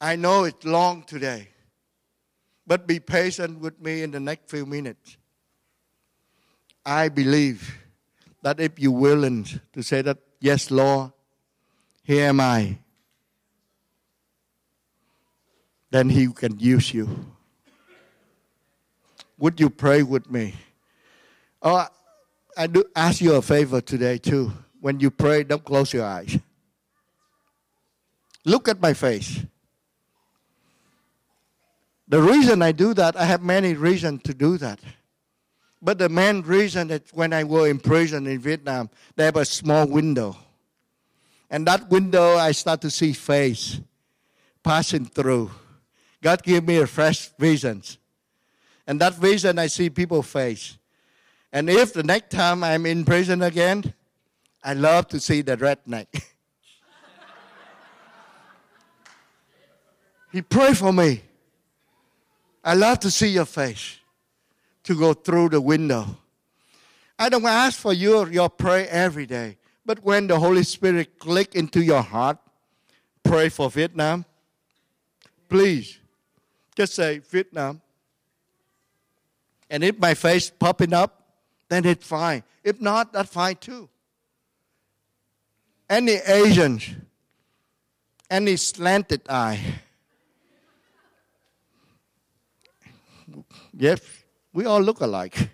[0.00, 1.48] I know it's long today,
[2.66, 5.16] but be patient with me in the next few minutes.
[6.86, 7.78] I believe
[8.42, 11.12] that if you're willing to say that, yes, Lord,
[12.02, 12.78] here am I,
[15.90, 17.26] then He can use you.
[19.38, 20.54] Would you pray with me?
[21.60, 21.86] Oh,
[22.56, 24.52] I do ask you a favor today too.
[24.80, 26.38] When you pray, don't close your eyes.
[28.44, 29.40] Look at my face.
[32.08, 34.80] The reason I do that, I have many reasons to do that.
[35.80, 39.44] But the main reason that when I was in prison in Vietnam, they have a
[39.44, 40.36] small window.
[41.50, 43.80] And that window, I start to see face
[44.62, 45.50] passing through.
[46.22, 47.82] God gave me a fresh vision.
[48.86, 50.78] And that vision, I see people face.
[51.52, 53.94] And if the next time I'm in prison again,
[54.64, 56.06] I love to see the redneck.
[60.32, 61.22] he prayed for me.
[62.64, 63.98] I love to see your face,
[64.84, 66.06] to go through the window.
[67.18, 69.56] I don't ask for your, your prayer every day.
[69.84, 72.38] But when the Holy Spirit click into your heart,
[73.22, 74.24] pray for Vietnam.
[75.48, 75.98] Please,
[76.76, 77.80] just say Vietnam.
[79.70, 81.22] And if my face popping up,
[81.68, 82.42] then it's fine.
[82.62, 83.88] If not, that's fine too.
[85.88, 86.90] Any Asians,
[88.30, 89.80] any slanted eye.
[93.78, 94.00] Yes,
[94.52, 95.50] we all look alike.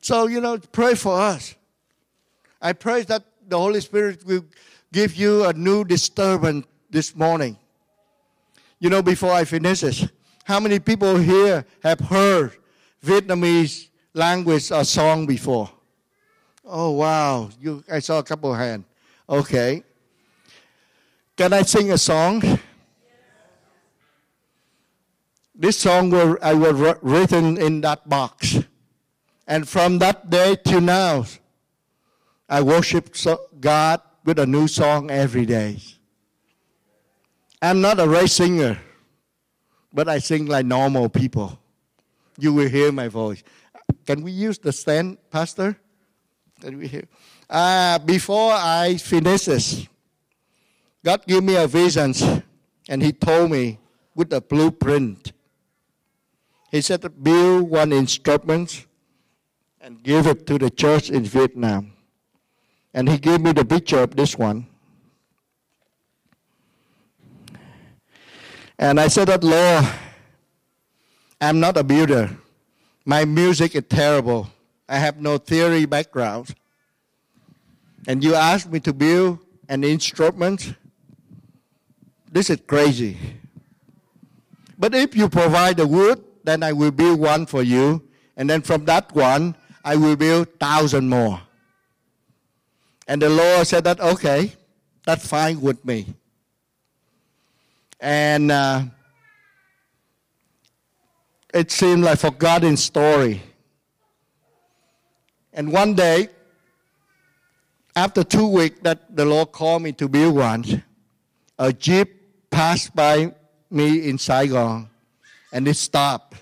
[0.00, 1.56] So, you know, pray for us.
[2.62, 4.44] I pray that the Holy Spirit will
[4.92, 7.58] give you a new disturbance this morning.
[8.78, 10.06] You know, before I finish this,
[10.44, 12.52] how many people here have heard
[13.04, 15.68] Vietnamese language or song before?
[16.64, 17.50] Oh, wow.
[17.60, 18.84] You, I saw a couple of hands.
[19.28, 19.82] Okay.
[21.36, 22.60] Can I sing a song?
[25.60, 28.60] This song was, I was written in that box.
[29.44, 31.26] And from that day till now,
[32.48, 33.12] I worship
[33.58, 35.78] God with a new song every day.
[37.60, 38.78] I'm not a race singer,
[39.92, 41.58] but I sing like normal people.
[42.38, 43.42] You will hear my voice.
[44.06, 45.76] Can we use the stand, Pastor?
[46.60, 47.08] Can we hear?
[47.50, 49.88] Uh, before I finish this,
[51.04, 52.14] God gave me a vision,
[52.88, 53.80] and He told me
[54.14, 55.32] with a blueprint.
[56.70, 58.86] He said, build one instrument
[59.80, 61.92] and give it to the church in Vietnam.
[62.92, 64.66] And he gave me the picture of this one.
[68.78, 69.84] And I said that, Lord,
[71.40, 72.30] I'm not a builder.
[73.04, 74.50] My music is terrible.
[74.88, 76.54] I have no theory background.
[78.06, 79.38] And you asked me to build
[79.68, 80.74] an instrument.
[82.30, 83.16] This is crazy.
[84.78, 88.02] But if you provide the wood, then I will build one for you.
[88.36, 91.40] And then from that one, I will build thousand more.
[93.06, 94.52] And the Lord said that, okay,
[95.04, 96.14] that's fine with me.
[98.00, 98.84] And uh,
[101.52, 103.42] it seemed like forgotten story.
[105.52, 106.28] And one day,
[107.96, 110.84] after two weeks that the Lord called me to build one,
[111.58, 113.34] a jeep passed by
[113.70, 114.88] me in Saigon,
[115.52, 116.36] and it stopped.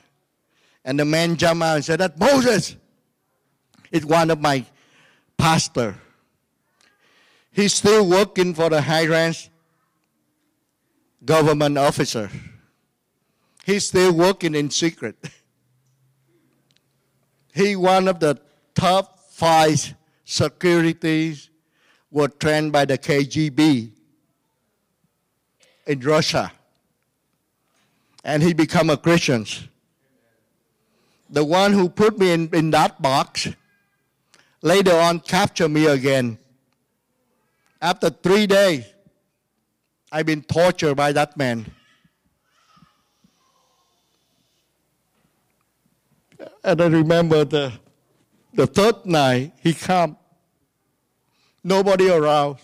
[0.84, 2.76] And the man jumped out and said, that Moses
[3.90, 4.64] is one of my
[5.36, 5.96] pastor.
[7.52, 9.50] He's still working for the high rank
[11.24, 12.30] government officer.
[13.64, 15.16] He's still working in secret.
[17.54, 18.38] he one of the
[18.74, 19.94] top five
[20.24, 21.50] securities
[22.10, 23.90] were trained by the KGB
[25.86, 26.52] in Russia.
[28.26, 29.46] And he become a Christian.
[31.30, 33.48] The one who put me in, in that box
[34.60, 36.38] later on captured me again
[37.80, 38.84] after three days,
[40.10, 41.66] I've been tortured by that man.
[46.64, 47.72] And I remember the,
[48.54, 50.16] the third night, he come,
[51.62, 52.58] nobody around.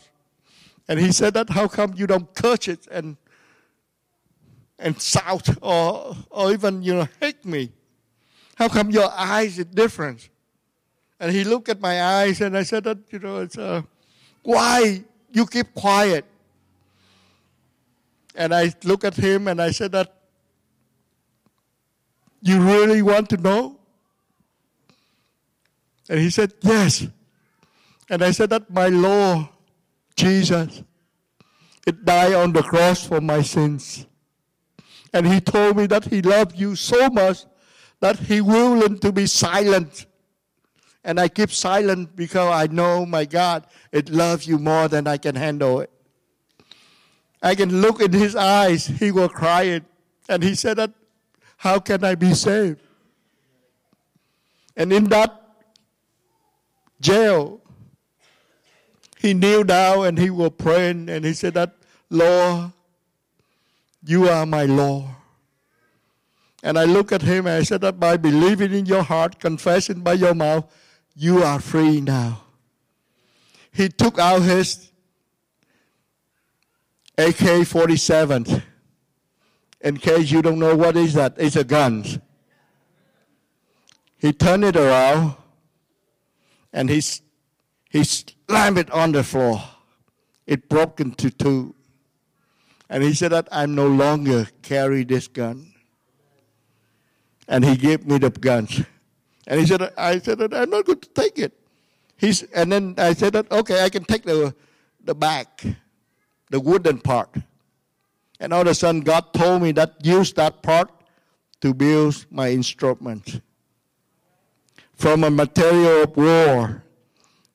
[0.89, 3.17] And he said that, how come you don't curse it and,
[4.83, 7.73] and shout or, or even, you know, hate me?
[8.57, 10.29] How come your eyes are different?
[11.19, 13.83] And he looked at my eyes and I said that, you know, it's, uh,
[14.43, 16.25] why you keep quiet?
[18.35, 20.13] And I look at him and I said that,
[22.41, 23.79] you really want to know?
[26.09, 27.07] And he said, yes.
[28.11, 29.47] And I said that my Lord,
[30.17, 30.83] Jesus,
[31.87, 34.07] it died on the cross for my sins.
[35.13, 37.45] And he told me that he loved you so much
[38.01, 40.07] that he willing to be silent
[41.05, 45.17] and I keep silent because I know, my God, it loves you more than I
[45.17, 45.91] can handle it.
[47.43, 49.85] I can look in his eyes, he was crying.
[50.29, 50.93] And he said that,
[51.57, 52.81] how can I be saved?
[54.77, 55.41] And in that
[57.01, 57.61] jail,
[59.19, 61.75] he kneeled down and he was praying and he said that,
[62.11, 62.73] Lord,
[64.05, 65.07] you are my Lord.
[66.63, 70.01] And I look at him and I said that by believing in your heart, confessing
[70.01, 70.73] by your mouth,
[71.15, 72.43] you are free now.
[73.73, 74.91] He took out his
[77.19, 78.63] AK 47.
[79.81, 82.05] In case you don't know what is that, it's a gun.
[84.19, 85.35] He turned it around
[86.73, 87.03] and he,
[87.91, 89.61] he slammed it on the floor.
[90.47, 91.75] It broke into two.
[92.93, 95.73] And he said that I'm no longer carry this gun.
[97.49, 98.69] And he gave me the gun.
[99.47, 101.55] And he said, I said that I'm not going to take it.
[102.19, 104.55] He's, and then I said that, okay, I can take the,
[105.03, 105.65] the back,
[106.51, 107.35] the wooden part.
[108.39, 110.91] And all of a sudden, God told me that use that part
[111.63, 113.41] to build my instrument.
[114.93, 116.85] From a material of war,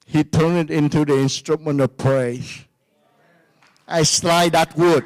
[0.07, 2.66] He turned it into the instrument of praise.
[3.87, 5.05] I slide that wood.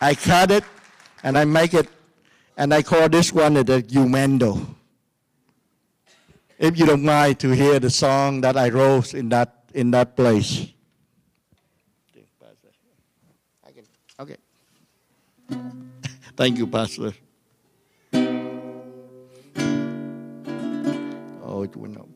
[0.00, 0.64] I cut it
[1.22, 1.88] and I make it,
[2.56, 4.74] and I call this one the Umendo.
[6.58, 10.16] If you don't mind to hear the song that I wrote in that in that
[10.16, 10.66] place.
[14.20, 14.36] Okay.
[16.36, 17.12] Thank you, Pastor.
[21.42, 22.11] Oh, it went up.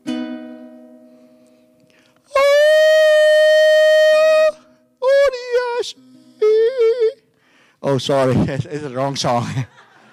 [7.87, 9.47] Oh, sorry, it's, the wrong song.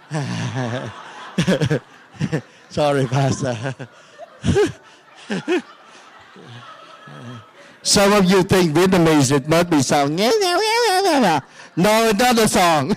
[2.69, 3.75] sorry, Pastor.
[7.83, 10.15] Some of you think Vietnamese it must be song.
[10.15, 10.31] No,
[11.77, 12.97] it's not a song.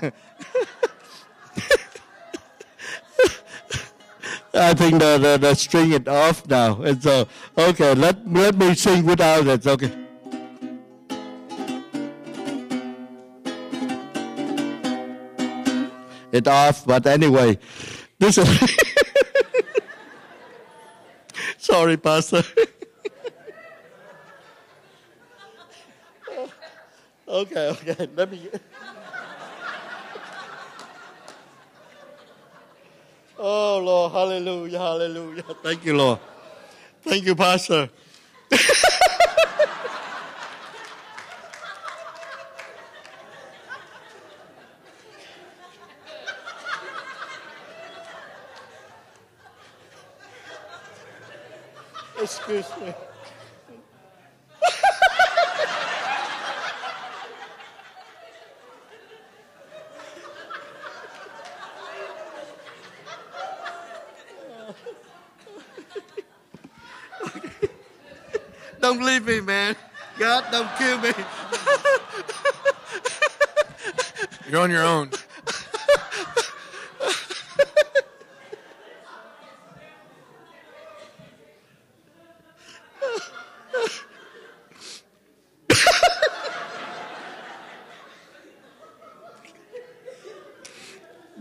[4.53, 6.83] I think the, the, the string it off now.
[6.83, 9.65] And so, uh, okay, let, let me sing without it.
[9.65, 10.06] Okay.
[16.37, 17.57] It off, but anyway,
[18.19, 18.47] this is.
[21.57, 22.43] Sorry, Pastor.
[27.27, 28.07] okay, okay.
[28.15, 28.49] Let me.
[33.39, 34.11] Oh, Lord.
[34.11, 34.77] Hallelujah.
[34.77, 35.43] Hallelujah.
[35.63, 36.19] Thank you, Lord.
[37.01, 37.89] Thank you, Pastor.
[52.27, 52.93] Excuse me.
[68.81, 69.77] don't leave me, man.
[70.19, 71.13] God, don't kill me.
[74.49, 75.11] You're on your own.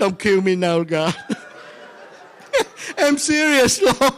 [0.07, 1.16] Don't kill me now, God.
[2.96, 3.96] I'm serious, Lord.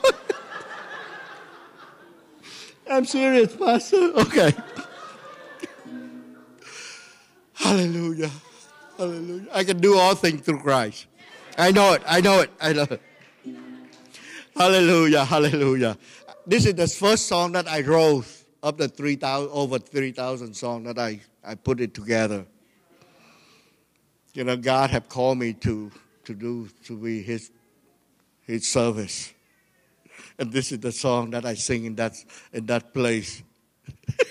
[2.91, 3.97] I'm serious, Pastor.
[3.97, 4.53] Okay.
[7.55, 8.31] Hallelujah.
[8.99, 9.47] Hallelujah.
[9.51, 11.07] I can do all things through Christ.
[11.57, 12.03] I know it.
[12.07, 12.51] I know it.
[12.61, 13.01] I know it.
[14.55, 15.25] Hallelujah.
[15.25, 15.97] Hallelujah.
[16.47, 18.27] This is the first song that I wrote
[18.63, 22.45] of the 3,000, over 3,000 songs that I, I put it together.
[24.35, 25.91] You know, God have called me to,
[26.25, 27.51] to do, to be His,
[28.47, 29.33] His service.
[30.39, 32.15] And this is the song that I sing in that,
[32.53, 33.43] in that place.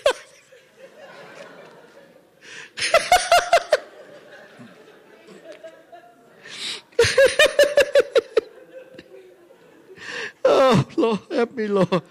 [10.44, 12.02] oh, Lord, help me, Lord.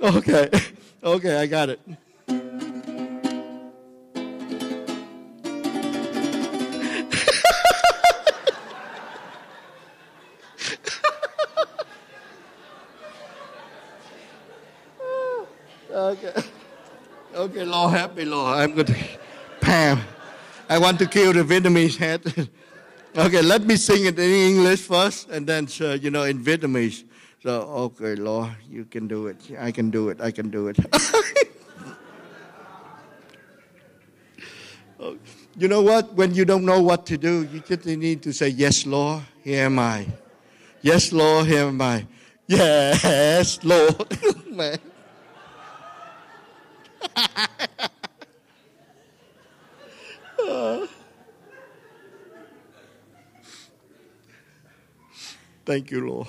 [0.00, 0.50] Okay,
[1.02, 1.80] okay, I got it.
[17.54, 18.58] Okay, Lord, help me, Lord.
[18.58, 18.96] I'm going to,
[19.60, 20.00] Pam,
[20.68, 22.20] I want to kill the Vietnamese head.
[23.16, 27.04] okay, let me sing it in English first, and then, uh, you know, in Vietnamese.
[27.44, 29.36] So, okay, Lord, you can do it.
[29.60, 30.20] I can do it.
[30.20, 30.78] I can do it.
[35.56, 36.12] you know what?
[36.14, 39.66] When you don't know what to do, you just need to say, Yes, Lord, here
[39.66, 40.08] am I.
[40.82, 42.04] Yes, Lord, here am I.
[42.48, 44.18] Yes, Lord.
[44.50, 44.78] Man.
[55.64, 56.28] Thank you, Lord.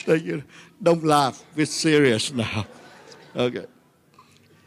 [0.00, 0.42] Thank you.
[0.82, 1.44] Don't laugh.
[1.54, 2.66] We're serious now.
[3.36, 3.66] Okay.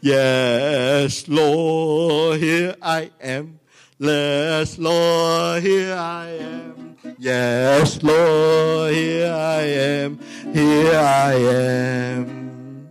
[0.00, 3.60] Yes, Lord, here I am.
[3.98, 6.96] Yes, Lord, here I am.
[7.18, 10.18] Yes, Lord, here I am.
[10.52, 12.90] Here I am.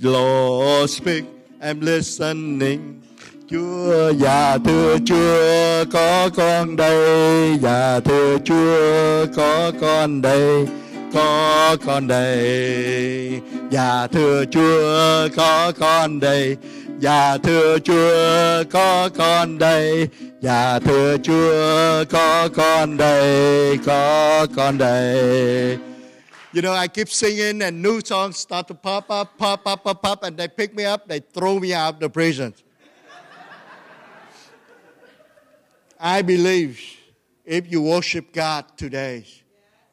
[0.00, 1.24] Lord, speak,
[1.62, 3.00] I'm listening.
[3.50, 7.58] Chúa, dạ thưa Chúa, có con đây.
[7.62, 10.66] Dạ thưa Chúa, có con đây.
[11.14, 13.40] Có con đây.
[13.70, 16.56] Dạ thưa Chúa, có con đây.
[16.98, 20.08] Dạ thưa Chúa, có con đây.
[20.40, 25.91] Dạ thưa Chúa, có con đây, có con đây.
[26.54, 30.04] You know, I keep singing and new songs start to pop up, pop up, pop
[30.04, 32.52] up, and they pick me up, they throw me out of the prison.
[35.98, 36.78] I believe
[37.46, 39.24] if you worship God today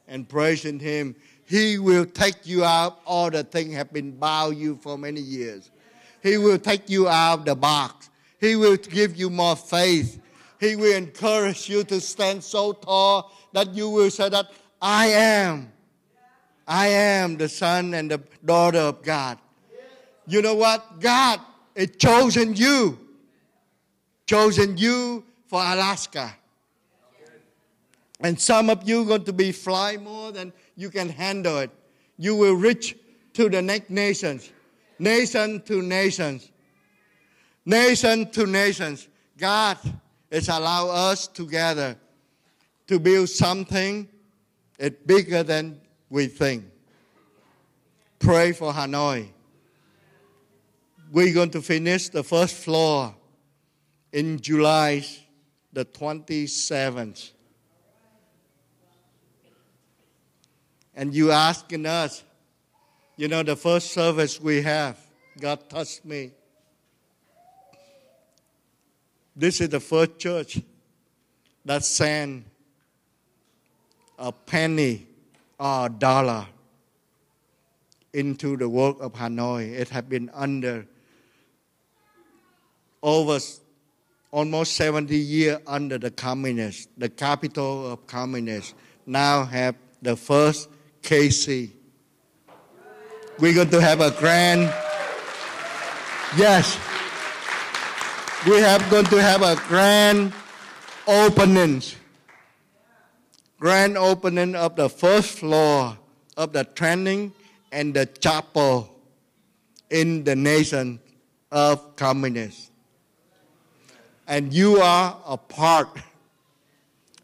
[0.06, 4.76] and praising Him, He will take you out all the things have been bound you
[4.76, 5.72] for many years.
[6.22, 8.10] He will take you out of the box.
[8.42, 10.20] He will give you more faith.
[10.60, 14.52] He will encourage you to stand so tall that you will say that
[14.82, 15.72] I am.
[16.70, 19.40] I am the son and the daughter of God.
[20.28, 21.00] You know what?
[21.00, 21.40] God
[21.76, 23.00] has chosen you.
[24.28, 26.36] Chosen you for Alaska.
[28.20, 31.72] And some of you are going to be fly more than you can handle it.
[32.18, 32.96] You will reach
[33.34, 34.52] to the next nations,
[35.00, 36.52] nation to nations,
[37.66, 39.08] nation to nations.
[39.38, 39.78] God
[40.32, 41.96] has allowed us together
[42.86, 44.08] to build something
[44.78, 46.66] it's bigger than we think.
[48.20, 49.30] Pray for Hanoi.
[51.12, 53.16] We're going to finish the first floor
[54.12, 55.06] in July
[55.72, 57.32] the 27th.
[60.96, 62.24] And you asking us,
[63.16, 64.98] you know, the first service we have,
[65.40, 66.32] God touched me.
[69.36, 70.60] This is the first church
[71.64, 72.46] that sent
[74.18, 75.09] a penny
[75.60, 76.48] a dollar
[78.14, 79.72] into the work of Hanoi.
[79.72, 80.88] It had been under
[83.02, 83.40] over
[84.32, 88.74] almost 70 years under the communists, the capital of communists,
[89.06, 90.70] now have the first
[91.02, 91.72] KC.
[93.40, 94.62] We're going to have a grand,
[96.38, 96.78] yes,
[98.46, 100.34] we have going to have a grand
[101.08, 101.82] opening,
[103.60, 105.98] grand opening of the first floor
[106.38, 107.34] of the training
[107.72, 108.90] and the chapel
[109.90, 111.00] in the nation
[111.52, 112.70] of communists
[114.30, 115.90] and you are a part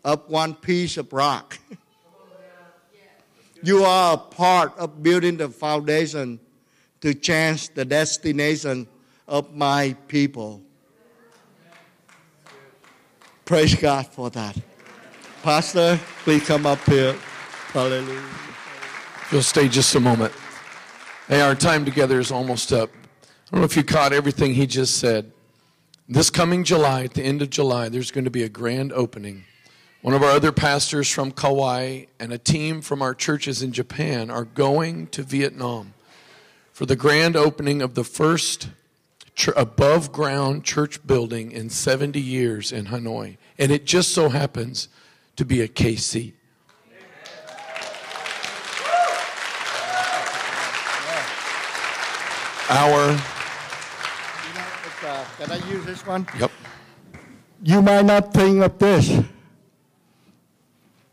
[0.04, 1.58] of one piece of rock.
[3.64, 6.40] You are a part of building the foundation
[7.02, 8.86] to change the destination
[9.28, 10.62] of my people.
[13.44, 14.56] Praise God for that.
[15.46, 17.14] Pastor, please come up here.
[17.68, 18.24] Hallelujah.
[19.32, 20.34] You'll stay just a moment.
[21.28, 22.90] Hey, our time together is almost up.
[23.22, 25.32] I don't know if you caught everything he just said.
[26.10, 29.44] This coming July, at the end of July, there's going to be a grand opening.
[30.02, 34.32] One of our other pastors from Kauai and a team from our churches in Japan
[34.32, 35.94] are going to Vietnam
[36.74, 38.70] for the grand opening of the first
[39.56, 43.38] above ground church building in 70 years in Hanoi.
[43.60, 44.90] And it just so happens
[45.36, 46.34] to be a KC.
[52.68, 53.16] Our
[55.38, 56.26] can I use this one?
[56.40, 56.52] Yep.
[57.62, 59.22] You might not think of this,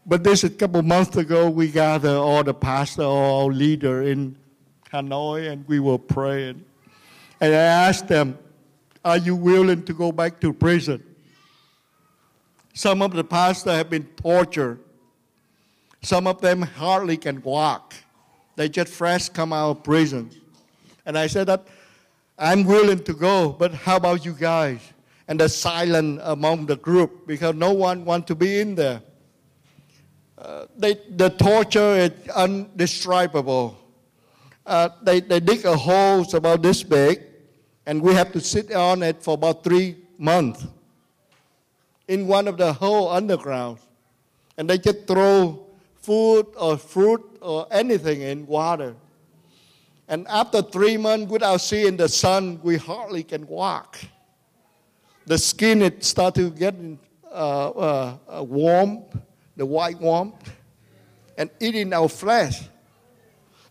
[0.06, 4.36] but this a couple months ago we gathered all the pastor, all leader in
[4.92, 6.64] Hanoi, and we were praying.
[7.40, 8.38] And I asked them,
[9.04, 11.02] "Are you willing to go back to prison?"
[12.74, 14.80] Some of the pastors have been tortured.
[16.02, 17.94] Some of them hardly can walk.
[18.56, 20.30] They just fresh come out of prison.
[21.04, 21.66] And I said that
[22.38, 24.80] I'm willing to go, but how about you guys?
[25.28, 29.02] And the silence among the group because no one wants to be in there.
[30.36, 33.78] Uh, they, the torture is undescribable.
[34.66, 37.22] Uh, they, they dig a hole about this big,
[37.86, 40.66] and we have to sit on it for about three months
[42.12, 43.78] in one of the hole underground.
[44.58, 45.64] And they just throw
[46.02, 48.94] food or fruit or anything in water.
[50.08, 53.98] And after three months without seeing the sun, we hardly can walk.
[55.24, 56.74] The skin it started to get
[57.24, 59.04] uh, uh, uh, warm,
[59.56, 60.34] the white warm,
[61.38, 62.60] and eating our flesh.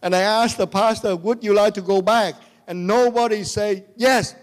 [0.01, 2.33] And I asked the pastor, "Would you like to go back?"
[2.65, 4.33] And nobody say, "Yes,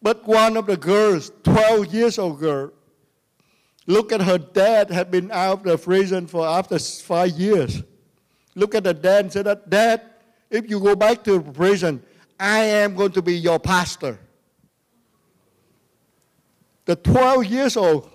[0.00, 2.72] But one of the girls, 12 years old girl,
[3.86, 7.82] look at her dad had been out of prison for after five years.
[8.54, 10.02] Look at the dad and said, that, Dad,
[10.50, 12.02] if you go back to prison,
[12.38, 14.18] I am going to be your pastor.
[16.84, 18.10] The 12 years old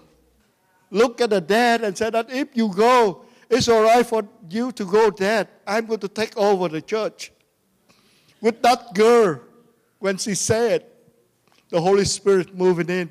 [0.89, 4.71] look at the dad and said that if you go, it's all right for you
[4.71, 5.47] to go, Dad.
[5.67, 7.31] I'm going to take over the church.
[8.39, 9.41] With that girl,
[9.99, 10.85] when she said,
[11.73, 13.09] the Holy Spirit moving in.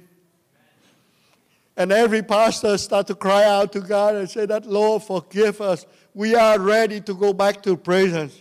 [1.77, 5.85] And every pastor start to cry out to God and say that, Lord, forgive us.
[6.15, 8.41] We are ready to go back to presence.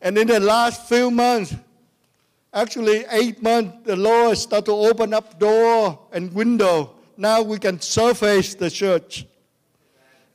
[0.00, 1.54] And in the last few months,
[2.52, 6.96] actually eight months, the Lord started to open up door and window.
[7.16, 9.26] Now we can surface the church.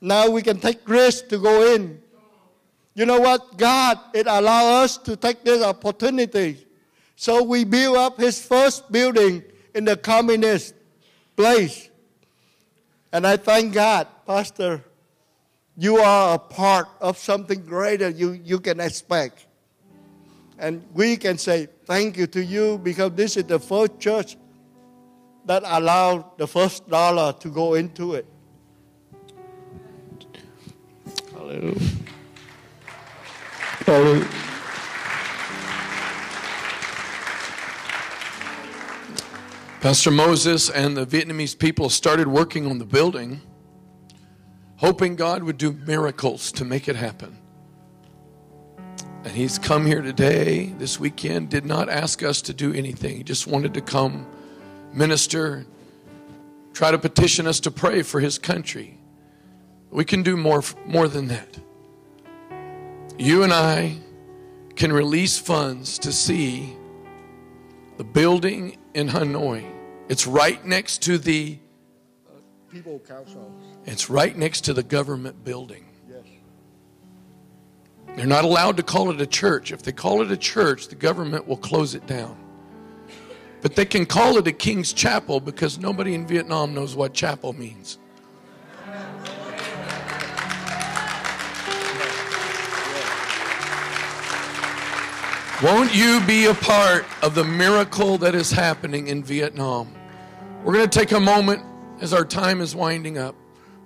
[0.00, 2.00] Now we can take risk to go in.
[2.94, 3.58] You know what?
[3.58, 6.66] God, it allows us to take this opportunity.
[7.20, 9.42] So we build up his first building
[9.74, 10.74] in the communist
[11.36, 11.90] place.
[13.12, 14.82] And I thank God, Pastor,
[15.76, 19.46] you are a part of something greater you, you can expect.
[20.58, 24.38] And we can say thank you to you because this is the first church
[25.44, 28.24] that allowed the first dollar to go into it.
[31.34, 31.80] Hallelujah.
[33.84, 34.49] Hallelujah.
[39.80, 43.40] Pastor Moses and the Vietnamese people started working on the building,
[44.76, 47.38] hoping God would do miracles to make it happen.
[49.24, 53.16] And he's come here today, this weekend, did not ask us to do anything.
[53.16, 54.26] He just wanted to come
[54.92, 55.64] minister,
[56.74, 58.98] try to petition us to pray for his country.
[59.90, 61.58] We can do more, more than that.
[63.16, 63.96] You and I
[64.76, 66.76] can release funds to see
[67.96, 69.64] the building in Hanoi.
[70.08, 71.58] It's right next to the
[72.70, 73.52] People Council.
[73.84, 75.84] it's right next to the government building.
[76.08, 76.24] Yes.
[78.16, 79.72] They're not allowed to call it a church.
[79.72, 82.36] If they call it a church, the government will close it down.
[83.60, 87.52] But they can call it a king's chapel because nobody in Vietnam knows what chapel
[87.52, 87.98] means.
[95.62, 99.92] Won't you be a part of the miracle that is happening in Vietnam?
[100.64, 101.62] We're going to take a moment
[102.00, 103.34] as our time is winding up.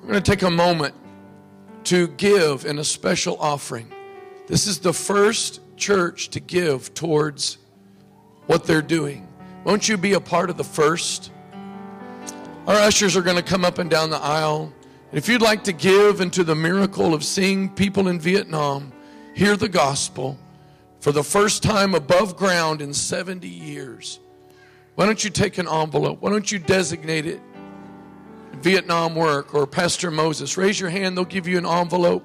[0.00, 0.94] We're going to take a moment
[1.84, 3.92] to give in a special offering.
[4.46, 7.58] This is the first church to give towards
[8.46, 9.26] what they're doing.
[9.64, 11.32] Won't you be a part of the first?
[12.68, 14.72] Our ushers are going to come up and down the aisle.
[15.10, 18.92] If you'd like to give into the miracle of seeing people in Vietnam
[19.34, 20.38] hear the gospel
[21.04, 24.20] for the first time above ground in 70 years,
[24.94, 26.22] why don't you take an envelope?
[26.22, 27.42] Why don't you designate it?
[28.62, 30.56] Vietnam work or Pastor Moses.
[30.56, 32.24] Raise your hand, they'll give you an envelope.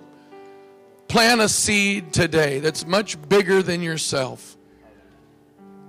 [1.09, 4.55] Plant a seed today that's much bigger than yourself.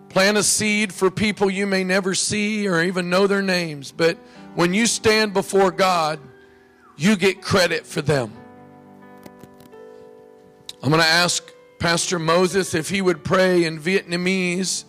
[0.09, 4.16] Plant a seed for people you may never see or even know their names, but
[4.57, 6.18] when you stand before God,
[6.97, 8.32] you get credit for them.
[10.82, 11.49] I'm going to ask
[11.81, 14.85] Pastor Moses if he would pray in Vietnamese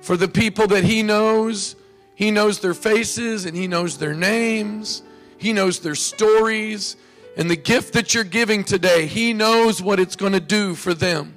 [0.00, 1.74] for the people that he knows.
[2.14, 5.02] He knows their faces and he knows their names,
[5.38, 6.96] he knows their stories.
[7.36, 10.94] And the gift that you're giving today, he knows what it's going to do for
[10.94, 11.34] them.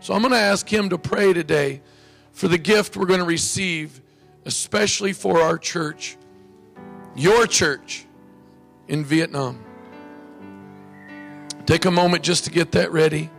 [0.00, 1.80] So I'm going to ask him to pray today
[2.32, 4.00] for the gift we're going to receive,
[4.44, 6.16] especially for our church,
[7.14, 8.06] your church
[8.88, 9.64] in Vietnam.
[11.66, 13.30] Take a moment just to get that ready.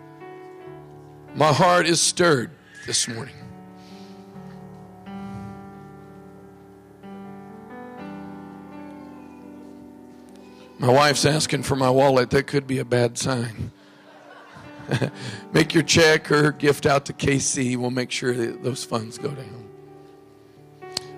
[1.36, 2.50] My heart is stirred
[2.86, 3.36] this morning.
[10.80, 12.30] My wife's asking for my wallet.
[12.30, 13.72] That could be a bad sign.
[15.52, 17.76] make your check or gift out to KC.
[17.76, 19.70] We'll make sure that those funds go him.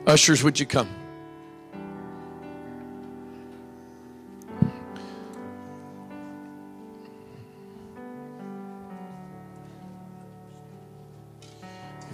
[0.07, 0.89] Ushers, would you come?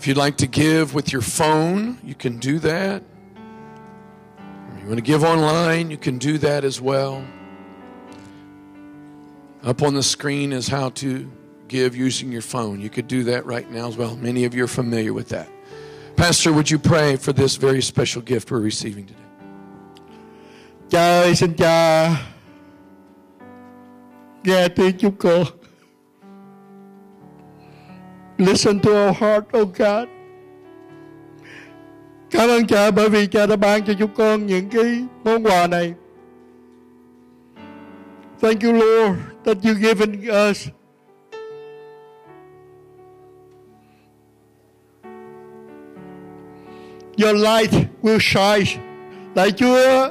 [0.04, 3.02] If you'd like to give with your phone, you can do that.
[4.76, 7.24] If you want to give online, you can do that as well.
[9.64, 11.32] Up on the screen is how to
[11.70, 12.82] give using your phone.
[12.82, 14.18] You could do that right now as well.
[14.18, 15.50] Many of you are familiar with that.
[16.18, 19.20] Pastor, would you pray for this very special gift we're receiving today?
[20.90, 22.34] Cha ơi, xin cha.
[28.38, 30.10] Listen to our heart, oh God.
[32.32, 35.68] Cảm ơn cha bởi vì cha đã ban cho chúng con những cái món quà
[35.68, 35.94] này.
[38.42, 40.22] Thank you, Lord, that you given
[40.52, 40.68] us
[47.18, 47.72] Your light
[48.02, 48.84] will shine.
[49.36, 50.10] Lạy Chúa,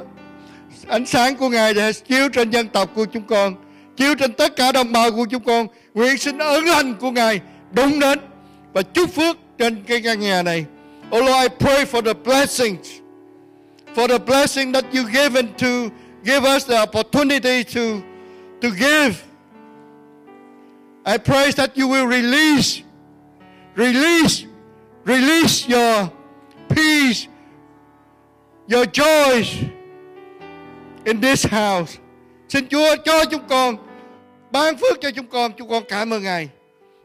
[0.87, 3.55] ánh sáng của Ngài sẽ chiếu trên dân tộc của chúng con,
[3.97, 5.67] chiếu trên tất cả đồng bào của chúng con.
[5.93, 7.41] Nguyện xin ơn lành của Ngài
[7.73, 8.19] đúng đến
[8.73, 10.65] và chúc phước trên cái căn nhà này.
[11.11, 12.91] Oh Lord, I pray for the blessings,
[13.95, 15.67] for the blessing that you given to
[16.23, 17.81] give us the opportunity to
[18.61, 19.15] to give.
[21.05, 22.81] I pray that you will release,
[23.75, 24.45] release,
[25.05, 26.09] release your
[26.69, 27.27] peace,
[28.67, 29.43] your joy
[31.05, 31.97] in this house.
[32.49, 33.77] Xin Chúa cho chúng con
[34.51, 35.51] ban phước cho chúng con.
[35.57, 36.49] Chúng con cảm ơn Ngài.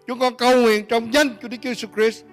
[0.09, 2.24] Chúng con cầu nguyện trong danh của Đức Chúa Jesus Christ.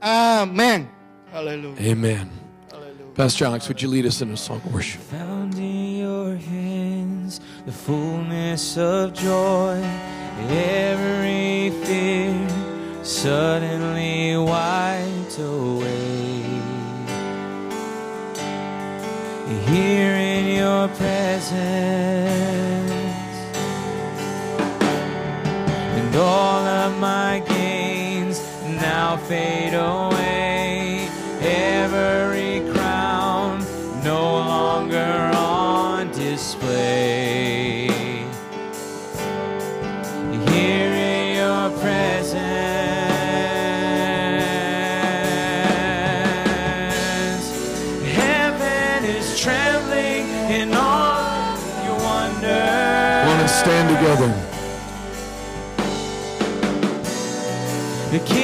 [0.00, 0.84] Amen.
[1.32, 1.78] Hallelujah.
[1.78, 2.26] Amen.
[3.16, 5.00] Pastor Alex, would you lead us in a song of worship?
[5.10, 9.80] Found in your hands the fullness of joy,
[10.50, 12.48] every fear
[13.04, 16.42] suddenly wiped away.
[19.66, 22.43] Here in your presence,
[26.14, 28.40] and all of my gains
[28.80, 31.08] now fade away.
[31.40, 33.58] Every crown
[34.04, 37.88] no longer on display.
[40.52, 42.38] Here in your presence,
[48.14, 50.28] heaven is trembling
[50.60, 53.24] in all your wonder.
[53.26, 54.43] Want to stand together.
[58.14, 58.43] The kings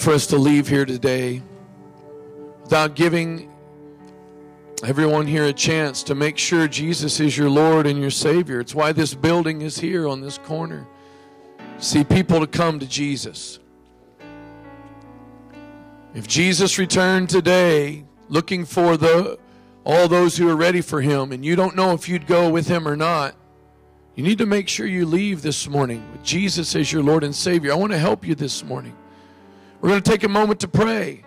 [0.00, 1.42] for us to leave here today
[2.62, 3.52] without giving
[4.82, 8.60] everyone here a chance to make sure Jesus is your Lord and your Savior.
[8.60, 10.86] It's why this building is here on this corner.
[11.78, 13.58] See people to come to Jesus.
[16.14, 19.38] If Jesus returned today looking for the
[19.84, 22.68] all those who are ready for him and you don't know if you'd go with
[22.68, 23.34] him or not,
[24.14, 27.34] you need to make sure you leave this morning with Jesus as your Lord and
[27.34, 27.72] Savior.
[27.72, 28.96] I want to help you this morning.
[29.80, 31.24] We're going to take a moment to pray.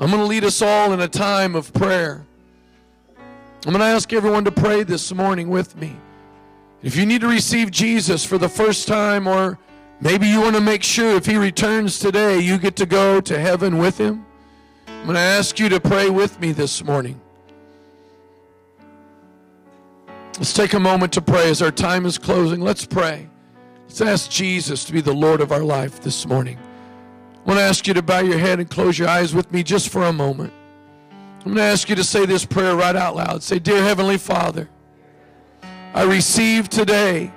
[0.00, 2.26] I'm going to lead us all in a time of prayer.
[3.64, 5.96] I'm going to ask everyone to pray this morning with me.
[6.82, 9.58] If you need to receive Jesus for the first time, or
[10.00, 13.38] maybe you want to make sure if he returns today, you get to go to
[13.38, 14.24] heaven with him,
[14.88, 17.20] I'm going to ask you to pray with me this morning.
[20.38, 22.60] Let's take a moment to pray as our time is closing.
[22.60, 23.28] Let's pray.
[23.86, 26.58] Let's ask Jesus to be the Lord of our life this morning.
[27.42, 29.64] I want to ask you to bow your head and close your eyes with me
[29.64, 30.52] just for a moment.
[31.44, 33.42] I'm going to ask you to say this prayer right out loud.
[33.42, 34.68] Say, Dear Heavenly Father,
[35.92, 37.32] I receive today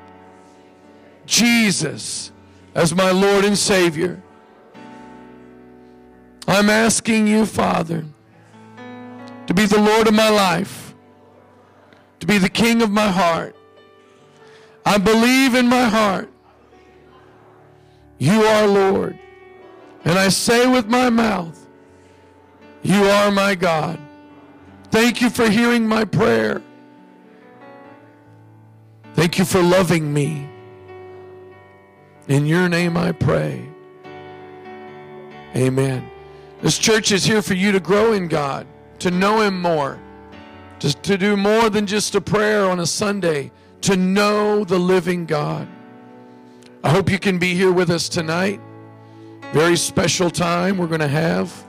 [1.26, 2.32] Jesus
[2.76, 4.22] as my Lord and Savior.
[6.48, 8.06] I'm asking you, Father,
[9.48, 10.94] to be the Lord of my life,
[12.20, 13.56] to be the King of my heart.
[14.86, 16.30] I believe in my heart
[18.20, 19.20] you are Lord.
[20.06, 21.68] And I say with my mouth,
[22.84, 24.00] You are my God.
[24.92, 26.62] Thank you for hearing my prayer.
[29.16, 30.48] Thank you for loving me.
[32.28, 33.68] In your name I pray.
[35.56, 36.10] Amen.
[36.62, 38.68] This church is here for you to grow in God,
[39.00, 40.00] to know Him more,
[40.80, 43.52] to, to do more than just a prayer on a Sunday,
[43.82, 45.68] to know the living God.
[46.84, 48.60] I hope you can be here with us tonight.
[49.54, 51.66] Very special time we're going to have.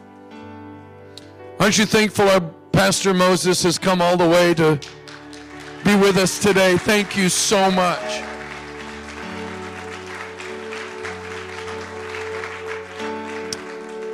[1.58, 2.40] Aren't you thankful our
[2.72, 4.78] Pastor Moses has come all the way to
[5.84, 6.76] be with us today?
[6.76, 8.22] Thank you so much.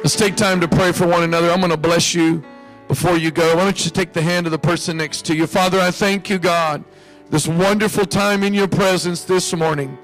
[0.02, 1.50] Let's take time to pray for one another.
[1.50, 2.42] I'm going to bless you
[2.88, 3.56] before you go.
[3.56, 5.46] Why don't you take the hand of the person next to you?
[5.46, 6.84] Father, I thank you, God,
[7.30, 9.96] this wonderful time in your presence this morning.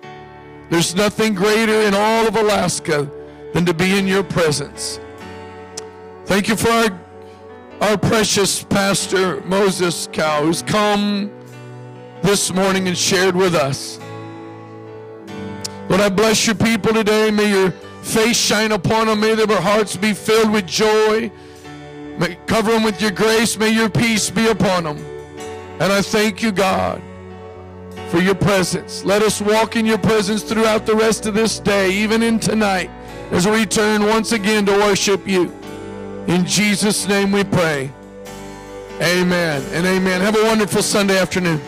[0.71, 3.11] There's nothing greater in all of Alaska
[3.53, 5.01] than to be in your presence.
[6.27, 7.01] Thank you for our,
[7.81, 11.31] our precious pastor, Moses Cow, who's come
[12.23, 13.99] this morning and shared with us.
[15.89, 17.31] Lord, I bless your people today.
[17.31, 17.71] May your
[18.03, 19.21] face shine upon them.
[19.21, 21.31] May their hearts be filled with joy.
[22.19, 23.57] May, cover them with your grace.
[23.59, 24.99] May your peace be upon them.
[25.81, 27.01] And I thank you, God,
[28.09, 29.05] for your presence.
[29.05, 32.91] Let us walk in your presence throughout the rest of this day, even in tonight,
[33.31, 35.53] as we return once again to worship you.
[36.27, 37.91] In Jesus' name we pray.
[39.01, 40.21] Amen and amen.
[40.21, 41.61] Have a wonderful Sunday afternoon.